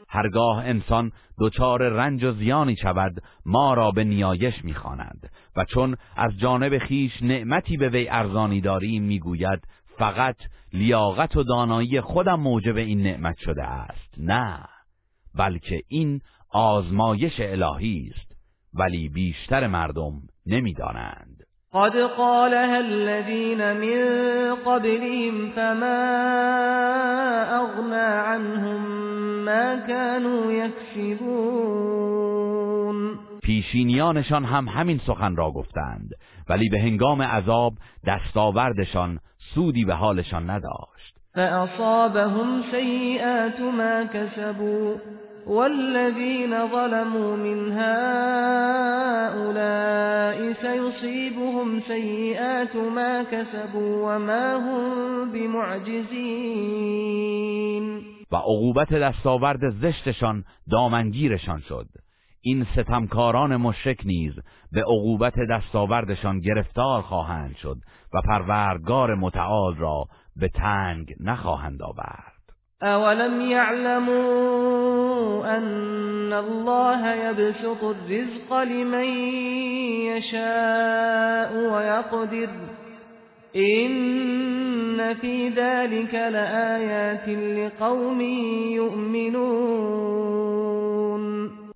هرگاه 0.08 0.64
انسان 0.64 1.10
دچار 1.40 1.82
رنج 1.82 2.24
و 2.24 2.32
زیانی 2.32 2.76
شود 2.76 3.12
ما 3.46 3.74
را 3.74 3.90
به 3.90 4.04
نیایش 4.04 4.64
می‌خواند. 4.64 5.30
و 5.56 5.64
چون 5.64 5.96
از 6.16 6.38
جانب 6.38 6.78
خیش 6.78 7.22
نعمتی 7.22 7.76
به 7.76 7.88
وی 7.88 8.08
ارزانی 8.08 8.60
داریم 8.60 9.02
می‌گوید 9.02 9.60
فقط 9.98 10.36
لیاقت 10.72 11.36
و 11.36 11.42
دانایی 11.42 12.00
خودم 12.00 12.40
موجب 12.40 12.76
این 12.76 13.02
نعمت 13.02 13.36
شده 13.38 13.62
است. 13.62 14.14
نه 14.18 14.58
بلکه 15.34 15.82
این 15.88 16.20
آزمایش 16.50 17.34
الهی 17.38 18.10
است 18.14 18.32
ولی 18.74 19.08
بیشتر 19.08 19.66
مردم 19.66 20.12
نمی‌دانند. 20.46 21.42
قد 21.74 21.96
قالها 21.96 22.76
الذين 22.76 23.72
من 23.72 24.54
قبلهم 24.54 25.50
فما 25.50 26.02
اغنى 27.50 28.10
عنهم 28.26 28.82
ما 29.44 29.76
كانوا 29.86 30.52
يكسبون. 30.52 32.41
پیشینیانشان 33.42 34.44
هم 34.44 34.68
همین 34.68 35.00
سخن 35.06 35.36
را 35.36 35.50
گفتند. 35.50 36.10
ولی 36.48 36.68
به 36.68 36.80
هنگام 36.80 37.22
عذاب 37.22 37.72
دستاوردشان 38.06 39.18
سودی 39.54 39.84
به 39.84 39.94
حالشان 39.94 40.50
نداشت. 40.50 41.18
فاصابهم 41.34 42.62
سیئات 42.70 43.60
ما 43.60 44.04
كسبوا 44.04 44.96
والذين 45.46 46.68
ظلموا 46.68 47.36
من 47.36 47.72
هؤلاء 47.72 48.82
سيصيبهم 50.52 51.80
سيئات 51.80 52.76
ما 52.76 53.24
كسبوا 53.24 54.16
وما 54.16 54.56
هم 54.56 55.32
بمعجزين. 55.32 56.62
و 58.32 58.36
عقوبت 58.36 58.92
دستاورد 58.92 59.70
زشتشان 59.70 60.44
دامنگیرشان 60.70 61.60
شد. 61.60 61.86
این 62.44 62.66
ستمکاران 62.72 63.56
مشرک 63.56 64.00
نیز 64.04 64.32
به 64.72 64.80
عقوبت 64.80 65.34
دستاوردشان 65.50 66.40
گرفتار 66.40 67.02
خواهند 67.02 67.56
شد 67.56 67.76
و 68.14 68.20
پروردگار 68.28 69.14
متعال 69.14 69.76
را 69.76 70.04
به 70.36 70.48
تنگ 70.48 71.14
نخواهند 71.20 71.82
آورد. 71.82 72.32
اولم 72.82 73.50
يعلموا 73.50 75.44
ان 75.46 76.32
الله 76.32 77.16
يبسط 77.16 77.84
الرزق 77.84 78.52
لمن 78.52 79.06
يشاء 80.06 81.52
ويقدر 81.72 82.48
این 83.52 85.14
فی 85.14 85.50
ذلك 85.50 86.14
لآیات 86.14 87.28
لقوم 87.28 88.20
یؤمنون. 88.70 90.22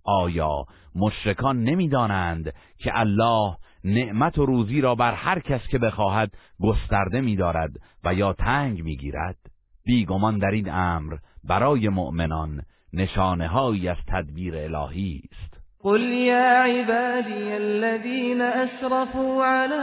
آیا 0.07 0.67
مشرکان 0.95 1.65
نمی‌دانند 1.65 2.53
که 2.79 2.99
الله 3.01 3.57
نعمت 3.85 4.39
و 4.39 4.47
روزی 4.47 4.81
را 4.81 4.95
بر 4.95 5.13
هر 5.13 5.41
کس 5.41 5.69
که 5.69 5.79
بخواهد 5.79 6.33
گسترده 6.61 7.21
می‌دارد 7.21 7.71
و 8.05 8.15
یا 8.15 8.33
تنگ 8.33 8.83
می‌گیرد؟ 8.83 9.37
بیگمان 9.85 10.39
در 10.39 10.51
این 10.51 10.71
امر 10.71 11.17
برای 11.45 11.89
مؤمنان 11.89 12.63
نشانه 12.93 13.49
هایی 13.49 13.89
از 13.89 13.97
تدبیر 14.09 14.57
الهی 14.57 15.23
است. 15.33 15.57
قل 15.83 16.01
یا 16.01 16.63
عبادی 16.63 17.53
الذین 17.53 18.41
اسرفوا 18.41 19.47
على 19.47 19.75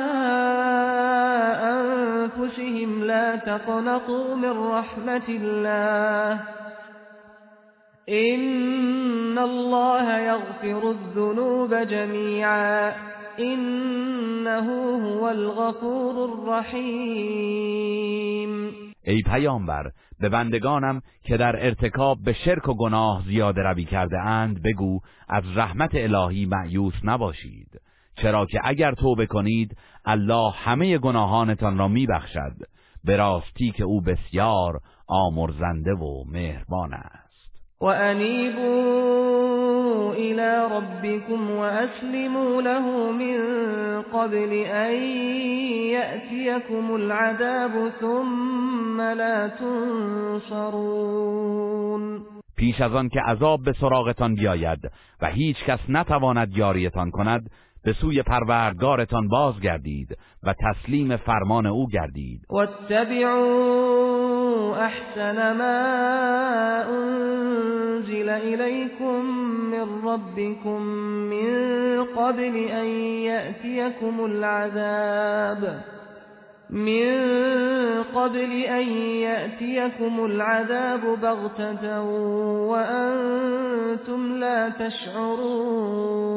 انفسهم 2.37 3.03
لا 3.03 3.37
تقنطوا 3.37 4.35
من 4.35 4.71
رحمت 4.71 5.29
الله. 5.29 6.62
ان 8.07 9.37
الله 9.37 10.19
يغفر 10.19 10.87
الذنوب 10.87 11.83
جميعا. 11.83 12.93
انه 13.39 14.67
هو 14.97 15.23
الغفور 15.23 16.29
الرحیم 16.29 17.73
ای 19.05 19.21
پیامبر 19.21 19.91
به 20.19 20.29
بندگانم 20.29 21.01
که 21.23 21.37
در 21.37 21.65
ارتکاب 21.65 22.17
به 22.25 22.33
شرک 22.33 22.69
و 22.69 22.73
گناه 22.73 23.23
زیاده 23.27 23.61
روی 23.61 23.85
کرده 23.85 24.19
اند 24.19 24.61
بگو 24.63 24.99
از 25.29 25.43
رحمت 25.55 25.91
الهی 25.93 26.45
معیوس 26.45 26.93
نباشید. 27.03 27.81
چرا 28.15 28.45
که 28.45 28.59
اگر 28.63 28.91
توبه 28.91 29.25
کنید 29.25 29.77
الله 30.05 30.51
همه 30.51 30.97
گناهانتان 30.97 31.77
را 31.77 31.87
میبخشد. 31.87 32.55
به 33.03 33.17
راستی 33.17 33.71
که 33.71 33.83
او 33.83 34.01
بسیار 34.01 34.79
آمرزنده 35.07 35.93
و 35.93 36.23
مهربان 36.31 36.93
است. 36.93 37.22
وأنيبوا 37.83 39.33
إلى 40.13 40.67
ربكم 40.71 41.49
وأسلموا 41.49 42.61
له 42.61 43.11
من 43.11 43.37
قبل 44.01 44.53
أن 44.53 44.93
يأتيكم 45.91 46.95
العذاب 46.95 47.91
ثم 48.01 49.01
لا 49.01 49.47
تنصرون 49.47 51.03
پیش 52.57 52.81
از 52.81 52.93
آن 52.93 53.09
که 53.09 53.19
عذاب 53.21 53.63
به 53.63 53.73
سراغتان 53.73 54.35
بیاید 54.35 54.79
و 55.21 55.29
هیچ 55.29 55.57
کس 55.67 55.79
نتواند 55.89 56.57
یاریتان 56.57 57.11
کند 57.11 57.49
به 57.85 57.93
سوی 57.93 58.23
پروردگارتان 58.23 59.27
بازگردید 59.27 60.17
و 60.43 60.53
تسلیم 60.53 61.17
فرمان 61.17 61.65
او 61.65 61.87
گردید. 61.87 62.41
واتبعوا 62.49 63.93
احسن 64.77 65.57
ما 65.57 65.73
انزل 66.97 68.29
الیکم 68.29 69.21
من 69.71 69.87
ربکم 70.03 70.81
من 71.29 72.03
قبل 72.03 72.67
ان 72.71 72.85
یأتیکم 72.85 74.19
العذاب 74.19 75.67
من 76.69 77.21
قبل 78.15 78.65
ان 78.67 78.87
یأتیکم 78.87 80.19
العذاب 80.19 81.01
بغتة 81.21 82.01
وانتم 82.67 84.35
لا 84.35 84.69
تشعرون 84.69 86.33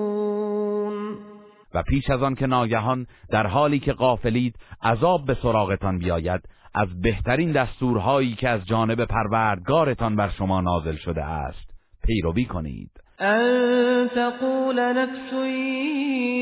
و 1.77 1.83
پیش 1.83 2.11
از 2.11 2.23
آن 2.23 2.35
که 2.35 2.47
ناگهان 2.47 3.07
در 3.31 3.47
حالی 3.47 3.79
که 3.79 3.93
غافلید 3.93 4.55
عذاب 4.83 5.27
به 5.27 5.37
سراغتان 5.43 5.99
بیاید 5.99 6.41
از 6.75 7.01
بهترین 7.01 7.53
دستورهایی 7.53 8.35
که 8.35 8.49
از 8.49 8.65
جانب 8.65 9.05
پروردگارتان 9.05 10.17
بر 10.17 10.29
شما 10.29 10.61
نازل 10.61 10.97
شده 10.97 11.25
است 11.25 11.71
پیروی 12.03 12.45
کنید. 12.45 12.91
ان 13.19 14.09
تقول 14.09 14.81
نفس 14.81 15.33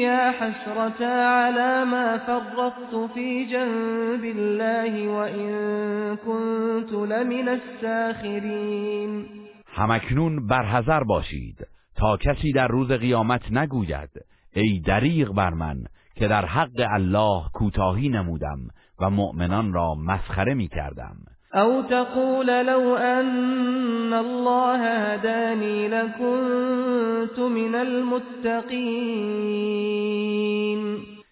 یا 0.02 0.32
حسرت 0.32 1.02
على 1.02 1.84
ما 1.90 2.18
فرطت 2.18 3.14
في 3.14 3.46
جنب 3.46 4.24
الله 4.24 5.08
وان 5.08 6.16
كنت 6.16 6.92
لمن 6.92 7.48
الساخرین. 7.48 9.26
همکنون 9.66 10.46
برحذر 10.46 11.04
باشید 11.04 11.66
تا 11.96 12.16
کسی 12.16 12.52
در 12.52 12.68
روز 12.68 12.92
قیامت 12.92 13.52
نگوید 13.52 14.10
ای 14.54 14.80
دریغ 14.80 15.32
بر 15.32 15.50
من 15.50 15.84
که 16.14 16.28
در 16.28 16.46
حق 16.46 16.88
الله 16.90 17.42
کوتاهی 17.54 18.08
نمودم 18.08 18.58
و 19.00 19.10
مؤمنان 19.10 19.72
را 19.72 19.94
مسخره 19.94 20.54
می 20.54 20.68
کردم. 20.68 21.16
او 21.54 21.82
تقول 21.82 22.62
لو 22.62 22.80
ان 22.80 24.12
الله 24.12 24.78
هداني 24.78 25.88
لكنت 25.88 27.38
من 27.38 27.74
المتقین. 27.74 28.94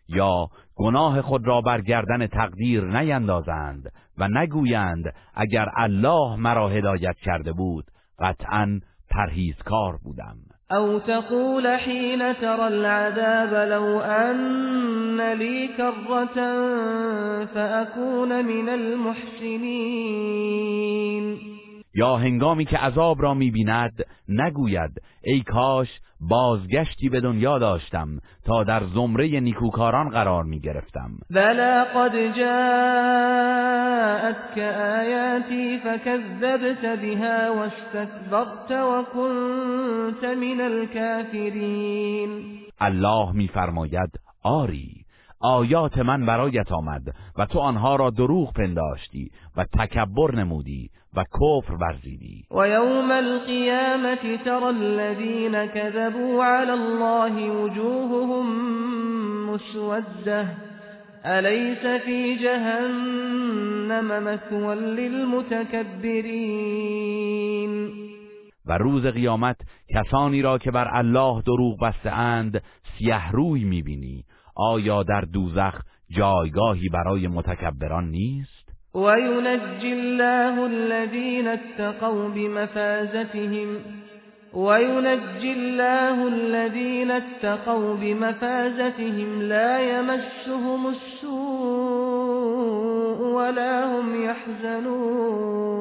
یا 0.08 0.48
گناه 0.76 1.22
خود 1.22 1.46
را 1.46 1.60
بر 1.60 1.80
گردن 1.80 2.26
تقدیر 2.26 2.84
نیندازند 2.84 3.92
و 4.18 4.28
نگویند 4.28 5.14
اگر 5.34 5.68
الله 5.76 6.36
مرا 6.36 6.68
هدایت 6.68 7.16
کرده 7.16 7.52
بود 7.52 7.84
قطعا 8.18 8.80
پرهیزکار 9.10 9.98
بودم. 10.04 10.36
أو 10.72 10.98
تقول 10.98 11.68
حين 11.68 12.36
ترى 12.40 12.68
العذاب 12.68 13.68
لو 13.70 14.00
أن 14.00 15.32
لي 15.32 15.68
كرة 15.68 16.34
فأكون 17.44 18.44
من 18.44 18.68
المحسنين. 18.68 20.02
یا 21.94 22.16
هنگامی 22.16 22.64
که 22.64 22.78
عذاب 22.78 23.22
را 23.22 23.34
می‌بیند 23.34 24.04
نگوید 24.28 25.02
ای 25.24 25.40
کاش 25.40 25.88
بازگشتی 26.20 27.08
به 27.08 27.20
دنیا 27.20 27.58
داشتم 27.58 28.08
تا 28.44 28.64
در 28.64 28.84
زمره 28.94 29.40
نیکوکاران 29.40 30.08
قرار 30.08 30.44
می 30.44 30.60
گرفتم 30.60 31.10
بلا 31.30 31.84
قد 31.84 32.12
جاءتك 32.36 33.72
آیاتی 34.98 35.78
فكذبت 35.78 36.98
بها 37.00 37.54
واستكبرت 37.54 38.70
وكنت 38.70 40.24
من 40.24 40.60
الكافرین 40.60 42.30
الله 42.80 43.32
میفرماید 43.32 44.10
آری 44.42 45.04
آیات 45.40 45.98
من 45.98 46.26
برایت 46.26 46.72
آمد 46.72 47.02
و 47.38 47.46
تو 47.46 47.58
آنها 47.58 47.96
را 47.96 48.10
دروغ 48.10 48.52
پنداشتی 48.52 49.30
و 49.56 49.64
تکبر 49.64 50.34
نمودی 50.34 50.90
و 51.16 51.24
کفر 51.24 51.72
ورزیدی. 51.72 52.44
و 52.50 52.68
یوم 52.68 53.10
القیامت 53.10 54.44
ترى 54.44 54.64
الذین 54.64 55.66
كذبوا 55.66 56.44
على 56.44 56.70
الله 56.72 57.50
وجوههم 57.50 58.46
مسوده 59.50 60.48
أليس 61.24 61.86
في 62.04 62.36
جهنم 62.36 64.24
مثوى 64.24 64.74
للمتكبرين 64.74 65.82
و 68.66 68.78
روز 68.78 69.06
قیامت 69.06 69.56
کسانی 69.94 70.42
را 70.42 70.58
که 70.58 70.70
بر 70.70 70.88
الله 70.96 71.42
دروغ 71.42 71.80
بسته 71.82 72.10
اند 72.10 72.62
سیه 72.98 73.30
روی 73.30 73.64
می‌بینی. 73.64 74.24
آیا 74.56 75.02
در 75.02 75.20
دوزخ 75.20 75.82
جایگاهی 76.10 76.88
برای 76.88 77.28
متکبران 77.28 78.10
نیست؟ 78.10 78.61
وينجي 78.94 79.92
الله 79.92 80.66
الذين 80.66 81.48
اتقوا 81.48 82.28
بمفازتهم 82.28 83.76
وينجي 84.54 85.52
الله 85.52 86.28
الذين 86.28 87.10
اتقوا 87.10 87.96
بمفازتهم 87.96 89.42
لا 89.42 89.80
يمسهم 89.80 90.86
السوء 90.86 92.42
ولا 93.34 93.84
هم 93.86 94.24
يحزنون 94.24 95.72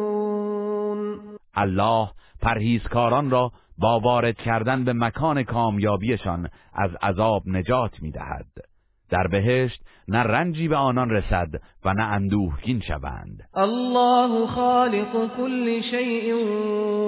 الله 1.57 2.09
پرهیزکاران 2.41 3.29
را 3.31 3.51
با 3.77 3.99
وارد 3.99 4.37
کردن 4.37 4.83
به 4.83 4.93
مکان 4.93 5.43
کامیابیشان 5.43 6.49
از 6.73 6.95
عذاب 7.03 7.43
نجات 7.47 8.01
می‌دهد. 8.01 8.70
در 9.11 9.27
بهشت 9.27 9.81
نه 10.07 10.19
رنجی 10.19 10.67
به 10.67 10.75
آنان 10.75 11.09
رسد 11.09 11.47
و 11.85 11.93
نه 11.93 12.03
اندوهگین 12.03 12.81
شوند. 12.81 13.43
الله 13.55 14.47
خالق 14.47 15.37
كل 15.37 15.81
شيء 15.91 16.33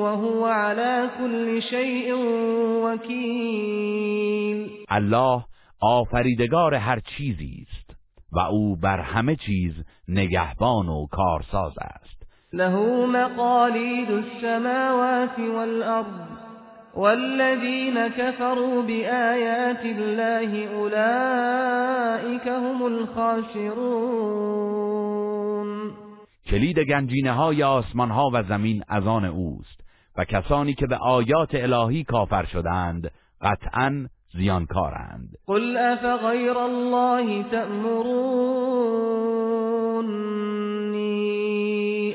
وهو 0.03 0.45
على 0.45 1.09
كل 1.17 1.61
شيء 1.61 2.13
وكيل 2.85 4.69
الله 4.89 5.45
آفریدگار 5.81 6.75
هر 6.75 6.99
چیزی 6.99 7.65
است 7.67 7.95
و 8.31 8.39
او 8.39 8.75
بر 8.75 8.99
همه 8.99 9.35
چیز 9.35 9.73
نگهبان 10.07 10.89
و 10.89 11.07
کارساز 11.11 11.73
است. 11.77 12.23
له 12.53 13.05
مقاليد 13.05 14.11
السماوات 14.11 15.39
والأرض 15.39 16.42
والذين 16.95 18.07
كفروا 18.07 18.81
بآيات 18.81 19.85
الله 19.85 20.67
أولئك 20.67 22.47
هم 22.47 22.83
الخاسرون. 22.83 24.43
کلید 26.45 26.79
گنجینه 26.79 27.31
های 27.31 27.63
آسمان 27.63 28.11
ها 28.11 28.29
و 28.33 28.43
زمین 28.43 28.83
از 28.87 29.07
آن 29.07 29.25
اوست 29.25 29.81
و 30.17 30.25
کسانی 30.25 30.73
که 30.73 30.87
به 30.87 30.95
آیات 30.95 31.55
الهی 31.55 32.03
کافر 32.03 32.45
شدند 32.45 33.11
قطعا 33.41 34.07
زیانکارند. 34.33 35.29
قل 35.47 35.77
افغیر 35.77 36.57
الله 36.57 37.43
تأمرونی 37.43 38.53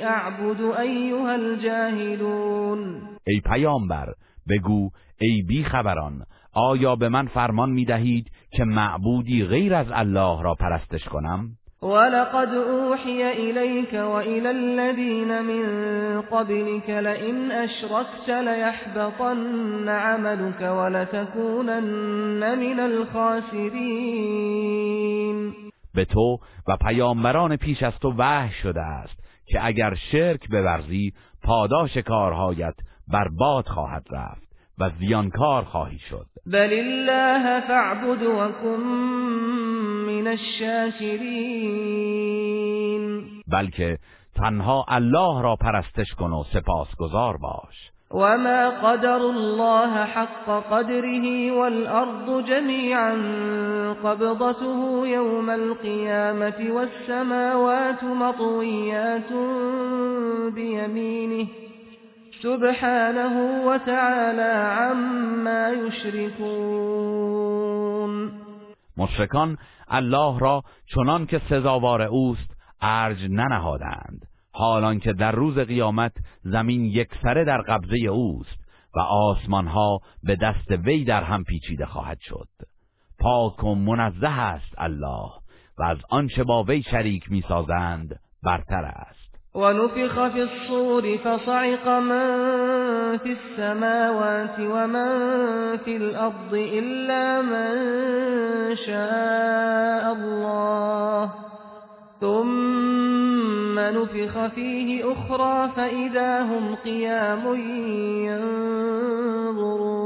اعبد 0.00 0.60
ایها 0.60 1.32
الجاهلون. 1.32 3.02
ای 3.26 3.40
پیامبر 3.40 4.14
بگو 4.48 4.90
ای 5.20 5.42
بی 5.42 5.64
خبران 5.64 6.22
آیا 6.52 6.96
به 6.96 7.08
من 7.08 7.26
فرمان 7.26 7.70
می 7.70 7.84
دهید 7.84 8.30
که 8.50 8.64
معبودی 8.64 9.44
غیر 9.44 9.74
از 9.74 9.86
الله 9.92 10.42
را 10.42 10.54
پرستش 10.54 11.04
کنم؟ 11.04 11.48
ولقد 11.82 12.54
اوحی 12.54 13.22
الیک 13.22 13.92
و 13.92 14.10
الى 14.10 14.46
الذین 14.46 15.40
من 15.40 16.20
قبلك 16.20 16.90
لئن 16.90 17.50
اشركت 17.52 18.28
لیحبطن 18.28 19.88
عملك 19.88 20.60
ولتكونن 20.60 22.54
من 22.54 22.80
الخاسرین 22.80 24.38
به 25.94 26.04
تو 26.04 26.38
و 26.68 26.76
پیامبران 26.76 27.56
پیش 27.56 27.82
از 27.82 27.98
تو 27.98 28.14
وحی 28.18 28.52
شده 28.62 28.82
است 28.82 29.18
که 29.46 29.66
اگر 29.66 29.94
شرک 29.94 30.48
بورزی 30.48 31.12
پاداش 31.42 31.96
کارهایت 31.96 32.74
برباد 33.12 33.66
خواهد 33.66 34.06
رفت 34.10 34.48
و 34.78 34.90
زیانکار 34.90 35.64
خواهی 35.64 35.98
شد. 35.98 36.26
بل 36.46 36.72
الله 36.72 37.60
فاعبد 37.60 38.22
وكن 38.22 38.82
من 40.06 40.26
الشاکرین. 40.26 41.28
بلکه 43.52 43.98
تنها 44.36 44.84
الله 44.88 45.42
را 45.42 45.56
پرستش 45.56 46.14
کن 46.18 46.32
و 46.32 46.44
سپاسگزار 46.52 47.36
باش. 47.36 47.90
وما 48.10 48.70
قدر 48.70 49.20
الله 49.20 50.04
حق 50.04 50.70
قدره 50.70 51.52
والأرض 51.52 52.44
جميعا 52.44 53.12
قبضته 54.04 55.06
يوم 55.06 55.50
القيامة 55.50 56.70
والسماوات 56.70 58.04
مطويات 58.04 59.32
بيمينه 60.54 61.48
سبحانه 62.42 63.64
وتعالى 63.66 64.52
عما 64.78 65.68
يشركون. 65.86 67.18
مشرکان 68.96 69.58
الله 69.88 70.38
را 70.38 70.62
چنان 70.94 71.26
که 71.26 71.40
سزاوار 71.50 72.02
اوست 72.02 72.56
ارج 72.80 73.24
ننهادند. 73.30 74.28
حالان 74.52 74.98
که 74.98 75.12
در 75.12 75.32
روز 75.32 75.58
قیامت 75.58 76.12
زمین 76.42 76.84
یکسره 76.84 77.44
در 77.44 77.60
قبضه 77.60 77.98
اوست 77.98 78.58
و 78.94 79.00
آسمانها 79.00 80.00
به 80.22 80.36
دست 80.36 80.70
وی 80.70 81.04
در 81.04 81.22
هم 81.22 81.44
پیچیده 81.44 81.86
خواهد 81.86 82.18
شد. 82.20 82.48
پاک 83.18 83.64
و 83.64 83.74
منزه 83.74 84.40
است 84.40 84.74
الله 84.78 85.30
و 85.78 85.82
از 85.82 85.98
آنچه 86.10 86.44
با 86.44 86.62
وی 86.62 86.82
شریک 86.82 87.30
می‌سازند 87.30 88.20
برتر 88.42 88.84
است. 88.84 89.17
ونفخ 89.54 90.28
في 90.28 90.42
الصور 90.42 91.16
فصعق 91.16 91.88
من 91.88 92.28
في 93.18 93.32
السماوات 93.32 94.60
ومن 94.60 95.08
في 95.76 95.96
الأرض 95.96 96.54
إلا 96.54 97.42
من 97.42 97.76
شاء 98.76 100.12
الله. 100.12 101.30
ثم 102.20 103.78
نفخ 103.78 104.46
فيه 104.46 105.12
أخرى 105.12 105.68
فإذا 105.76 106.42
هم 106.42 106.74
قيام 106.74 107.54
ينظرون. 108.26 109.98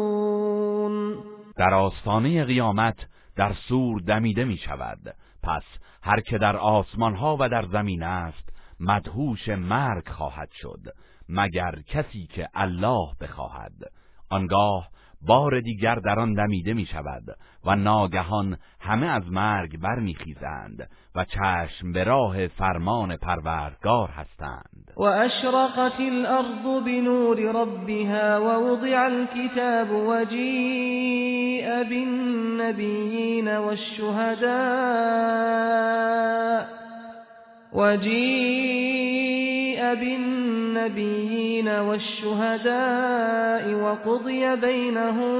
در 1.56 1.74
آستانه 1.74 2.44
قیامت 2.44 2.96
در 3.36 3.52
سور 3.68 4.00
دمیده 4.00 4.44
می 4.44 4.56
شود 4.56 4.98
پس 5.42 5.62
هر 6.02 6.20
که 6.20 6.38
در 6.38 6.56
آسمان 6.56 7.14
ها 7.14 7.36
و 7.40 7.48
در 7.48 7.62
زمین 7.62 8.02
است 8.02 8.51
مدهوش 8.80 9.48
مرگ 9.48 10.08
خواهد 10.08 10.48
شد 10.52 10.82
مگر 11.28 11.74
کسی 11.86 12.26
که 12.26 12.48
الله 12.54 13.08
بخواهد. 13.20 13.72
آنگاه 14.30 14.88
بار 15.26 15.60
دیگر 15.60 15.94
در 15.94 16.18
آن 16.18 16.34
دمیده 16.34 16.74
می 16.74 16.86
شود 16.86 17.22
و 17.64 17.76
ناگهان 17.76 18.56
همه 18.80 19.06
از 19.06 19.22
مرگ 19.30 19.80
برمیخیزند 19.80 20.90
و 21.14 21.24
چشم 21.24 21.92
به 21.92 22.04
راه 22.04 22.46
فرمان 22.46 23.16
پروردگار 23.16 24.08
هستند. 24.08 24.92
و 24.96 25.02
اشرقت 25.02 26.00
الارض 26.00 26.84
بنور 26.84 27.38
ربها 27.38 28.40
و 28.40 28.48
وضع 28.48 29.04
الكتاب 29.04 29.90
و 29.90 30.24
جیء 30.24 31.84
بالنبیین 31.84 33.56
والشهداء 33.56 34.42
وجيء 37.74 39.42
بالنبيين 39.94 41.68
والشهداء 41.68 43.64
وقضي 43.74 44.56
بينهم 44.56 45.32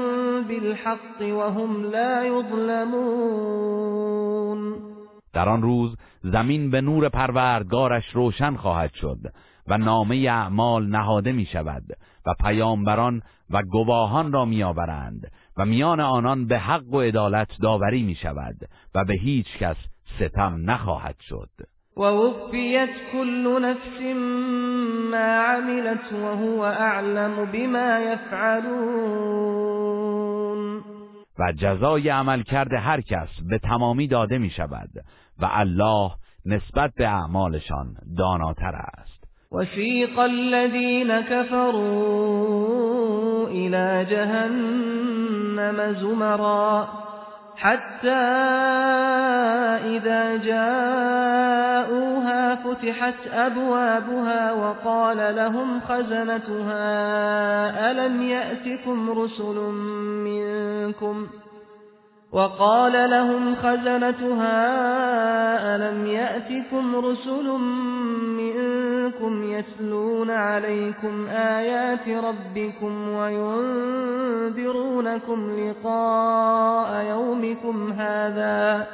بالحق 0.49 1.21
وهم 1.21 1.85
لا 1.91 2.27
يظلمون. 2.27 3.63
در 5.33 5.49
آن 5.49 5.63
روز 5.63 5.97
زمین 6.23 6.71
به 6.71 6.81
نور 6.81 7.09
پروردگارش 7.09 8.05
روشن 8.13 8.57
خواهد 8.57 8.95
شد 8.95 9.19
و 9.69 9.79
نامه 9.79 10.17
اعمال 10.17 10.87
نهاده 10.87 11.33
می 11.33 11.47
شود 11.47 11.85
و 12.27 12.35
پیامبران 12.41 13.23
و 13.51 13.63
گواهان 13.63 14.33
را 14.33 14.45
می 14.45 14.63
و 15.57 15.65
میان 15.65 16.01
آنان 16.01 16.47
به 16.47 16.59
حق 16.59 16.95
و 16.95 17.01
عدالت 17.01 17.49
داوری 17.63 18.03
می 18.03 18.15
شود 18.15 18.57
و 18.95 19.05
به 19.05 19.15
هیچ 19.15 19.59
کس 19.59 19.77
ستم 20.19 20.71
نخواهد 20.71 21.17
شد. 21.21 21.72
ووفيت 21.97 22.91
كل 23.13 23.63
نفس 23.63 24.01
ما 25.11 25.41
عملت 25.41 26.13
وهو 26.13 26.65
اعلم 26.65 27.45
بما 27.53 27.99
يفعلون. 27.99 29.53
و 31.39 31.53
جزای 31.53 32.09
عمل 32.09 32.43
کرده 32.43 32.79
هر 32.79 33.01
کس 33.01 33.29
به 33.51 33.59
تمامی 33.59 34.07
داده 34.07 34.39
می 34.39 34.51
شود 34.51 34.91
و 35.39 35.49
الله 35.51 36.11
نسبت 36.47 36.91
به 36.97 37.09
اعمالشان 37.09 37.95
داناتر 38.19 38.75
است. 38.75 39.25
وسیق 39.53 40.19
الذين 40.19 41.21
كفروا 41.23 42.63
الى 43.49 44.05
جهنم 44.11 45.93
زمرا. 46.01 47.02
حتى 47.57 48.23
إذا 49.97 50.37
جاءوها 50.37 51.93
فتحت 52.55 53.15
أبوابها 53.33 54.53
وقال 54.53 55.37
لهم 55.37 55.81
خزنتها 55.81 56.81
ألم 57.91 58.23
يأتكم 58.23 59.11
رسل 59.11 59.57
منكم؟ 60.25 61.27
وقال 62.33 63.11
لهم 63.11 63.55
خزنتها 63.55 64.57
ألم 65.77 66.07
يأتكم 66.07 66.97
رسل 66.97 67.59
منكم 68.41 69.53
يتلون 69.53 70.31
عليكم 70.31 71.27
آيات 71.29 72.09
ربكم 72.09 73.09
وينذرونكم 73.09 74.71
لقاء 75.61 77.05
يومكم 77.05 77.93
هذا 77.93 78.87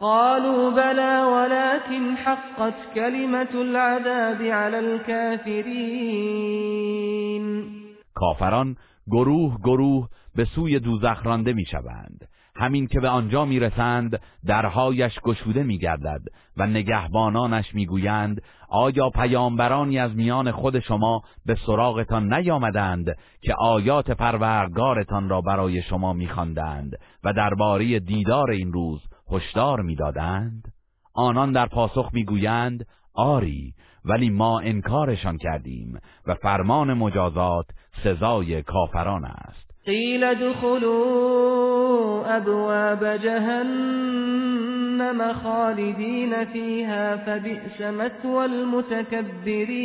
قالوا 0.00 0.70
بلى 0.70 1.22
ولكن 1.22 2.16
حقت 2.16 2.74
كلمة 2.94 3.48
العذاب 3.54 4.42
على 4.42 4.78
الكافرين. 4.78 6.44
کافران 8.14 8.74
گروه 9.08 9.58
گروه 9.64 10.08
به 10.34 10.44
سوی 10.44 10.78
دوزخ 10.78 11.26
رانده 11.26 11.52
می‌شوند. 11.52 12.28
همین 12.56 12.86
که 12.86 13.00
به 13.00 13.08
آنجا 13.08 13.44
می‌رسند 13.44 14.20
درهایش 14.46 15.20
گشوده 15.20 15.62
میگردد 15.62 16.20
و 16.56 16.66
نگهبانانش 16.66 17.74
می‌گویند 17.74 18.42
آیا 18.68 19.10
پیامبرانی 19.10 19.98
از 19.98 20.16
میان 20.16 20.50
خود 20.50 20.80
شما 20.80 21.22
به 21.46 21.54
سراغتان 21.66 22.32
نیامدند 22.32 23.16
که 23.42 23.54
آیات 23.54 24.10
پروردگارتان 24.10 25.28
را 25.28 25.40
برای 25.40 25.82
شما 25.82 26.12
میخواندند 26.12 26.98
و 27.24 27.32
درباره 27.32 27.98
دیدار 28.00 28.50
این 28.50 28.72
روز 28.72 29.00
هشدار 29.30 29.80
می‌دادند؟ 29.82 30.72
آنان 31.14 31.52
در 31.52 31.66
پاسخ 31.66 32.10
می‌گویند 32.12 32.86
آری 33.14 33.74
ولی 34.04 34.30
ما 34.30 34.60
انکارشان 34.60 35.38
کردیم 35.38 35.98
و 36.26 36.34
فرمان 36.34 36.94
مجازات 36.94 37.66
سزای 38.04 38.62
کافران 38.62 39.24
است. 39.24 39.73
قیل 39.86 40.34
دخلوا 40.34 42.24
ابواب 42.26 43.16
جهنم 43.16 44.52
خالدین 45.32 46.44
فیها 46.44 47.16
فبئس 47.16 47.80
مثوى 47.80 48.36
المتکبرین 48.36 49.84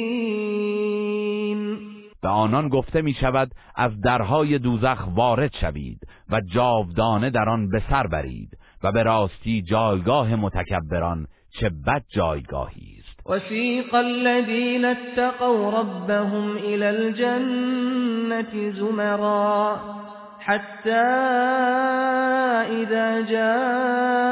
به 2.22 2.28
آنان 2.28 2.70
گفته 2.70 3.02
می 3.02 3.14
شود 3.14 3.52
از 3.76 4.02
درهای 4.02 4.60
دوزخ 4.60 5.08
وارد 5.16 5.52
شوید 5.62 6.08
و 6.30 6.42
جاودانه 6.42 7.30
در 7.30 7.50
آن 7.50 7.70
به 7.70 7.82
سر 7.90 8.08
برید 8.08 8.58
و 8.84 8.92
به 8.92 9.04
راستی 9.04 9.62
جایگاه 9.62 10.36
متکبران 10.36 11.28
چه 11.60 11.70
بد 11.70 12.04
جایگاهی 12.10 12.99
است 13.30 13.46
وسیق 13.46 13.96
الذین 13.96 14.86
اتقوا 14.86 15.72
ربهم 15.72 16.58
إلى 16.58 16.90
الجنة 16.90 18.72
زمرا 18.72 19.80
حتى 20.40 21.06
إذا 22.82 23.22
جاءوها 23.22 24.24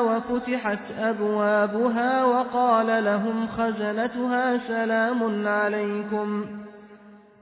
وفتحت 0.00 0.78
أبوابها 0.98 2.24
وقال 2.24 3.04
لهم 3.04 3.46
خزنتها 3.46 4.58
سلام 4.68 5.48
عليكم 5.48 6.44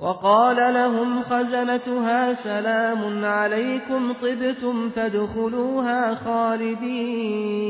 وقال 0.00 0.74
لهم 0.74 1.22
خزنتها 1.22 2.34
سلام 2.44 3.24
عليكم 3.24 4.12
طبتم 4.12 4.90
فادخلوها 4.90 6.14
خالدين 6.14 7.64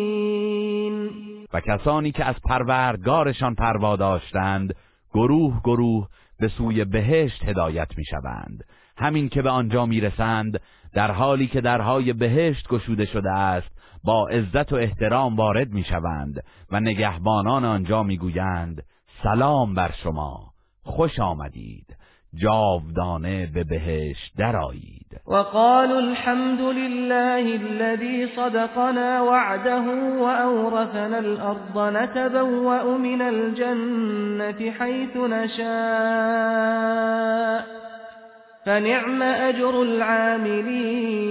و 1.55 1.61
کسانی 1.61 2.13
که 2.13 2.25
از 2.25 2.35
پروردگارشان 2.45 3.55
پروا 3.55 3.97
داشتند 3.97 4.75
گروه 5.13 5.61
گروه 5.65 6.09
به 6.41 6.49
سوی 6.49 6.85
بهشت 6.85 7.45
هدایت 7.45 7.99
می‌شوند. 7.99 8.65
همین 8.97 9.29
که 9.29 9.43
به 9.43 9.51
آنجا 9.51 9.87
می‌رسند 9.87 10.61
در 10.93 11.11
حالی 11.11 11.47
که 11.47 11.61
درهای 11.61 12.13
بهشت 12.13 12.69
گشوده 12.69 13.07
شده 13.07 13.31
است 13.31 13.71
با 14.05 14.29
عزت 14.29 14.73
و 14.73 14.77
احترام 14.77 15.37
وارد 15.37 15.71
می‌شوند 15.71 16.45
و 16.71 16.81
نگهبانان 16.81 17.65
آنجا 17.65 18.03
می‌گویند 18.03 18.83
سلام 19.23 19.75
بر 19.75 19.93
شما 20.03 20.53
خوش 20.83 21.21
آمدید. 21.21 21.97
جاودانه 22.43 23.47
به 23.55 23.65
بهشت 23.65 24.33
درآیید. 24.39 25.21
وقالوا 25.27 25.99
الحمد 25.99 26.61
لله 26.61 27.61
الذي 27.63 28.27
صدقنا 28.27 29.23
وعده 29.23 29.85
وأورثنا 30.21 31.19
الأرض 31.19 31.79
نتبوأ 31.79 32.99
من 32.99 33.23
الجنة 33.23 34.71
حيث 34.71 35.17
نشاء 35.17 36.45
فنعم 38.65 39.23
اجر 39.23 39.77
العاملین 39.77 41.25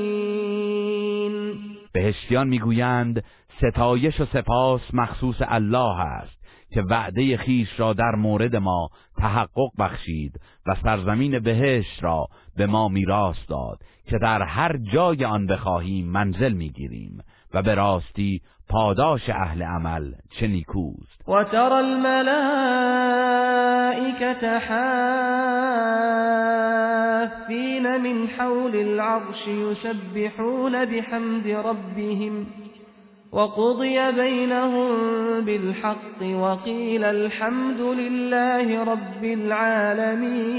بهشتیان 1.93 2.47
می‌گویند 2.47 3.23
ستایش 3.57 4.21
و 4.21 4.25
سپاس 4.25 4.81
مخصوص 4.93 5.35
الله 5.41 5.99
است. 5.99 6.42
که 6.73 6.81
وعده 6.81 7.37
خیش 7.37 7.79
را 7.79 7.93
در 7.93 8.15
مورد 8.15 8.55
ما 8.55 8.89
تحقق 9.17 9.69
بخشید 9.79 10.39
و 10.65 10.75
سرزمین 10.83 11.39
بهشت 11.39 12.03
را 12.03 12.27
به 12.57 12.67
ما 12.67 12.87
میراث 12.87 13.37
داد 13.49 13.77
که 14.09 14.17
در 14.17 14.41
هر 14.41 14.77
جای 14.77 15.25
آن 15.25 15.47
بخواهیم 15.47 16.05
منزل 16.05 16.53
می‌گیریم 16.53 17.23
و 17.53 17.61
به 17.61 17.75
راستی 17.75 18.41
پاداش 18.69 19.29
اهل 19.29 19.63
عمل 19.63 20.11
چه 20.39 20.47
نیکوست. 20.47 21.29
و 21.29 21.43
تر 21.43 21.73
الملائکت 21.73 22.23
حافین 27.43 27.97
من 27.97 28.27
حول 28.27 28.75
العرش 28.75 29.47
یسبحون 29.47 30.85
بحمد 30.85 31.47
ربهم. 31.47 32.45
وقضي 33.33 34.11
بينهم 34.11 34.89
بالحق 35.45 36.21
وقيل 36.21 37.03
الحمد 37.03 37.79
لله 37.81 38.83
رب 38.83 39.23
العالمين. 39.23 40.53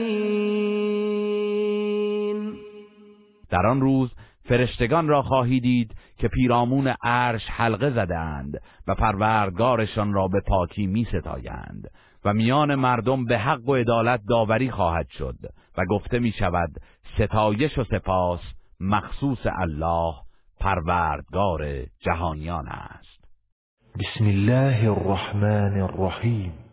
در 3.50 3.66
آن 3.66 3.80
روز 3.80 4.14
فرشتگان 4.48 5.08
را 5.08 5.22
خواهی 5.22 5.60
دید 5.60 5.94
که 6.18 6.28
پیرامون 6.28 6.94
عرش 7.02 7.42
حلقه 7.50 7.90
زده 7.90 8.18
اند 8.18 8.60
و 8.86 8.94
پروردگارشان 8.94 10.12
را 10.12 10.28
به 10.28 10.40
پاکی 10.46 10.86
می 10.86 11.04
ستایند 11.04 11.90
و 12.24 12.34
میان 12.34 12.74
مردم 12.74 13.24
به 13.24 13.38
حق 13.38 13.68
و 13.68 13.74
عدالت 13.74 14.20
داوری 14.28 14.70
خواهد 14.70 15.08
شد 15.08 15.36
و 15.78 15.84
گفته 15.90 16.18
می 16.18 16.32
شود 16.32 16.70
ستایش 17.18 17.78
و 17.78 17.84
سپاس 17.84 18.40
مخصوص 18.80 19.46
الله. 19.46 20.23
پروردگار 20.64 21.86
جهانیان 22.00 22.68
است. 22.68 23.24
بسم 23.98 24.24
الله 24.24 24.90
الرحمن 24.90 25.80
الرحیم. 25.80 26.63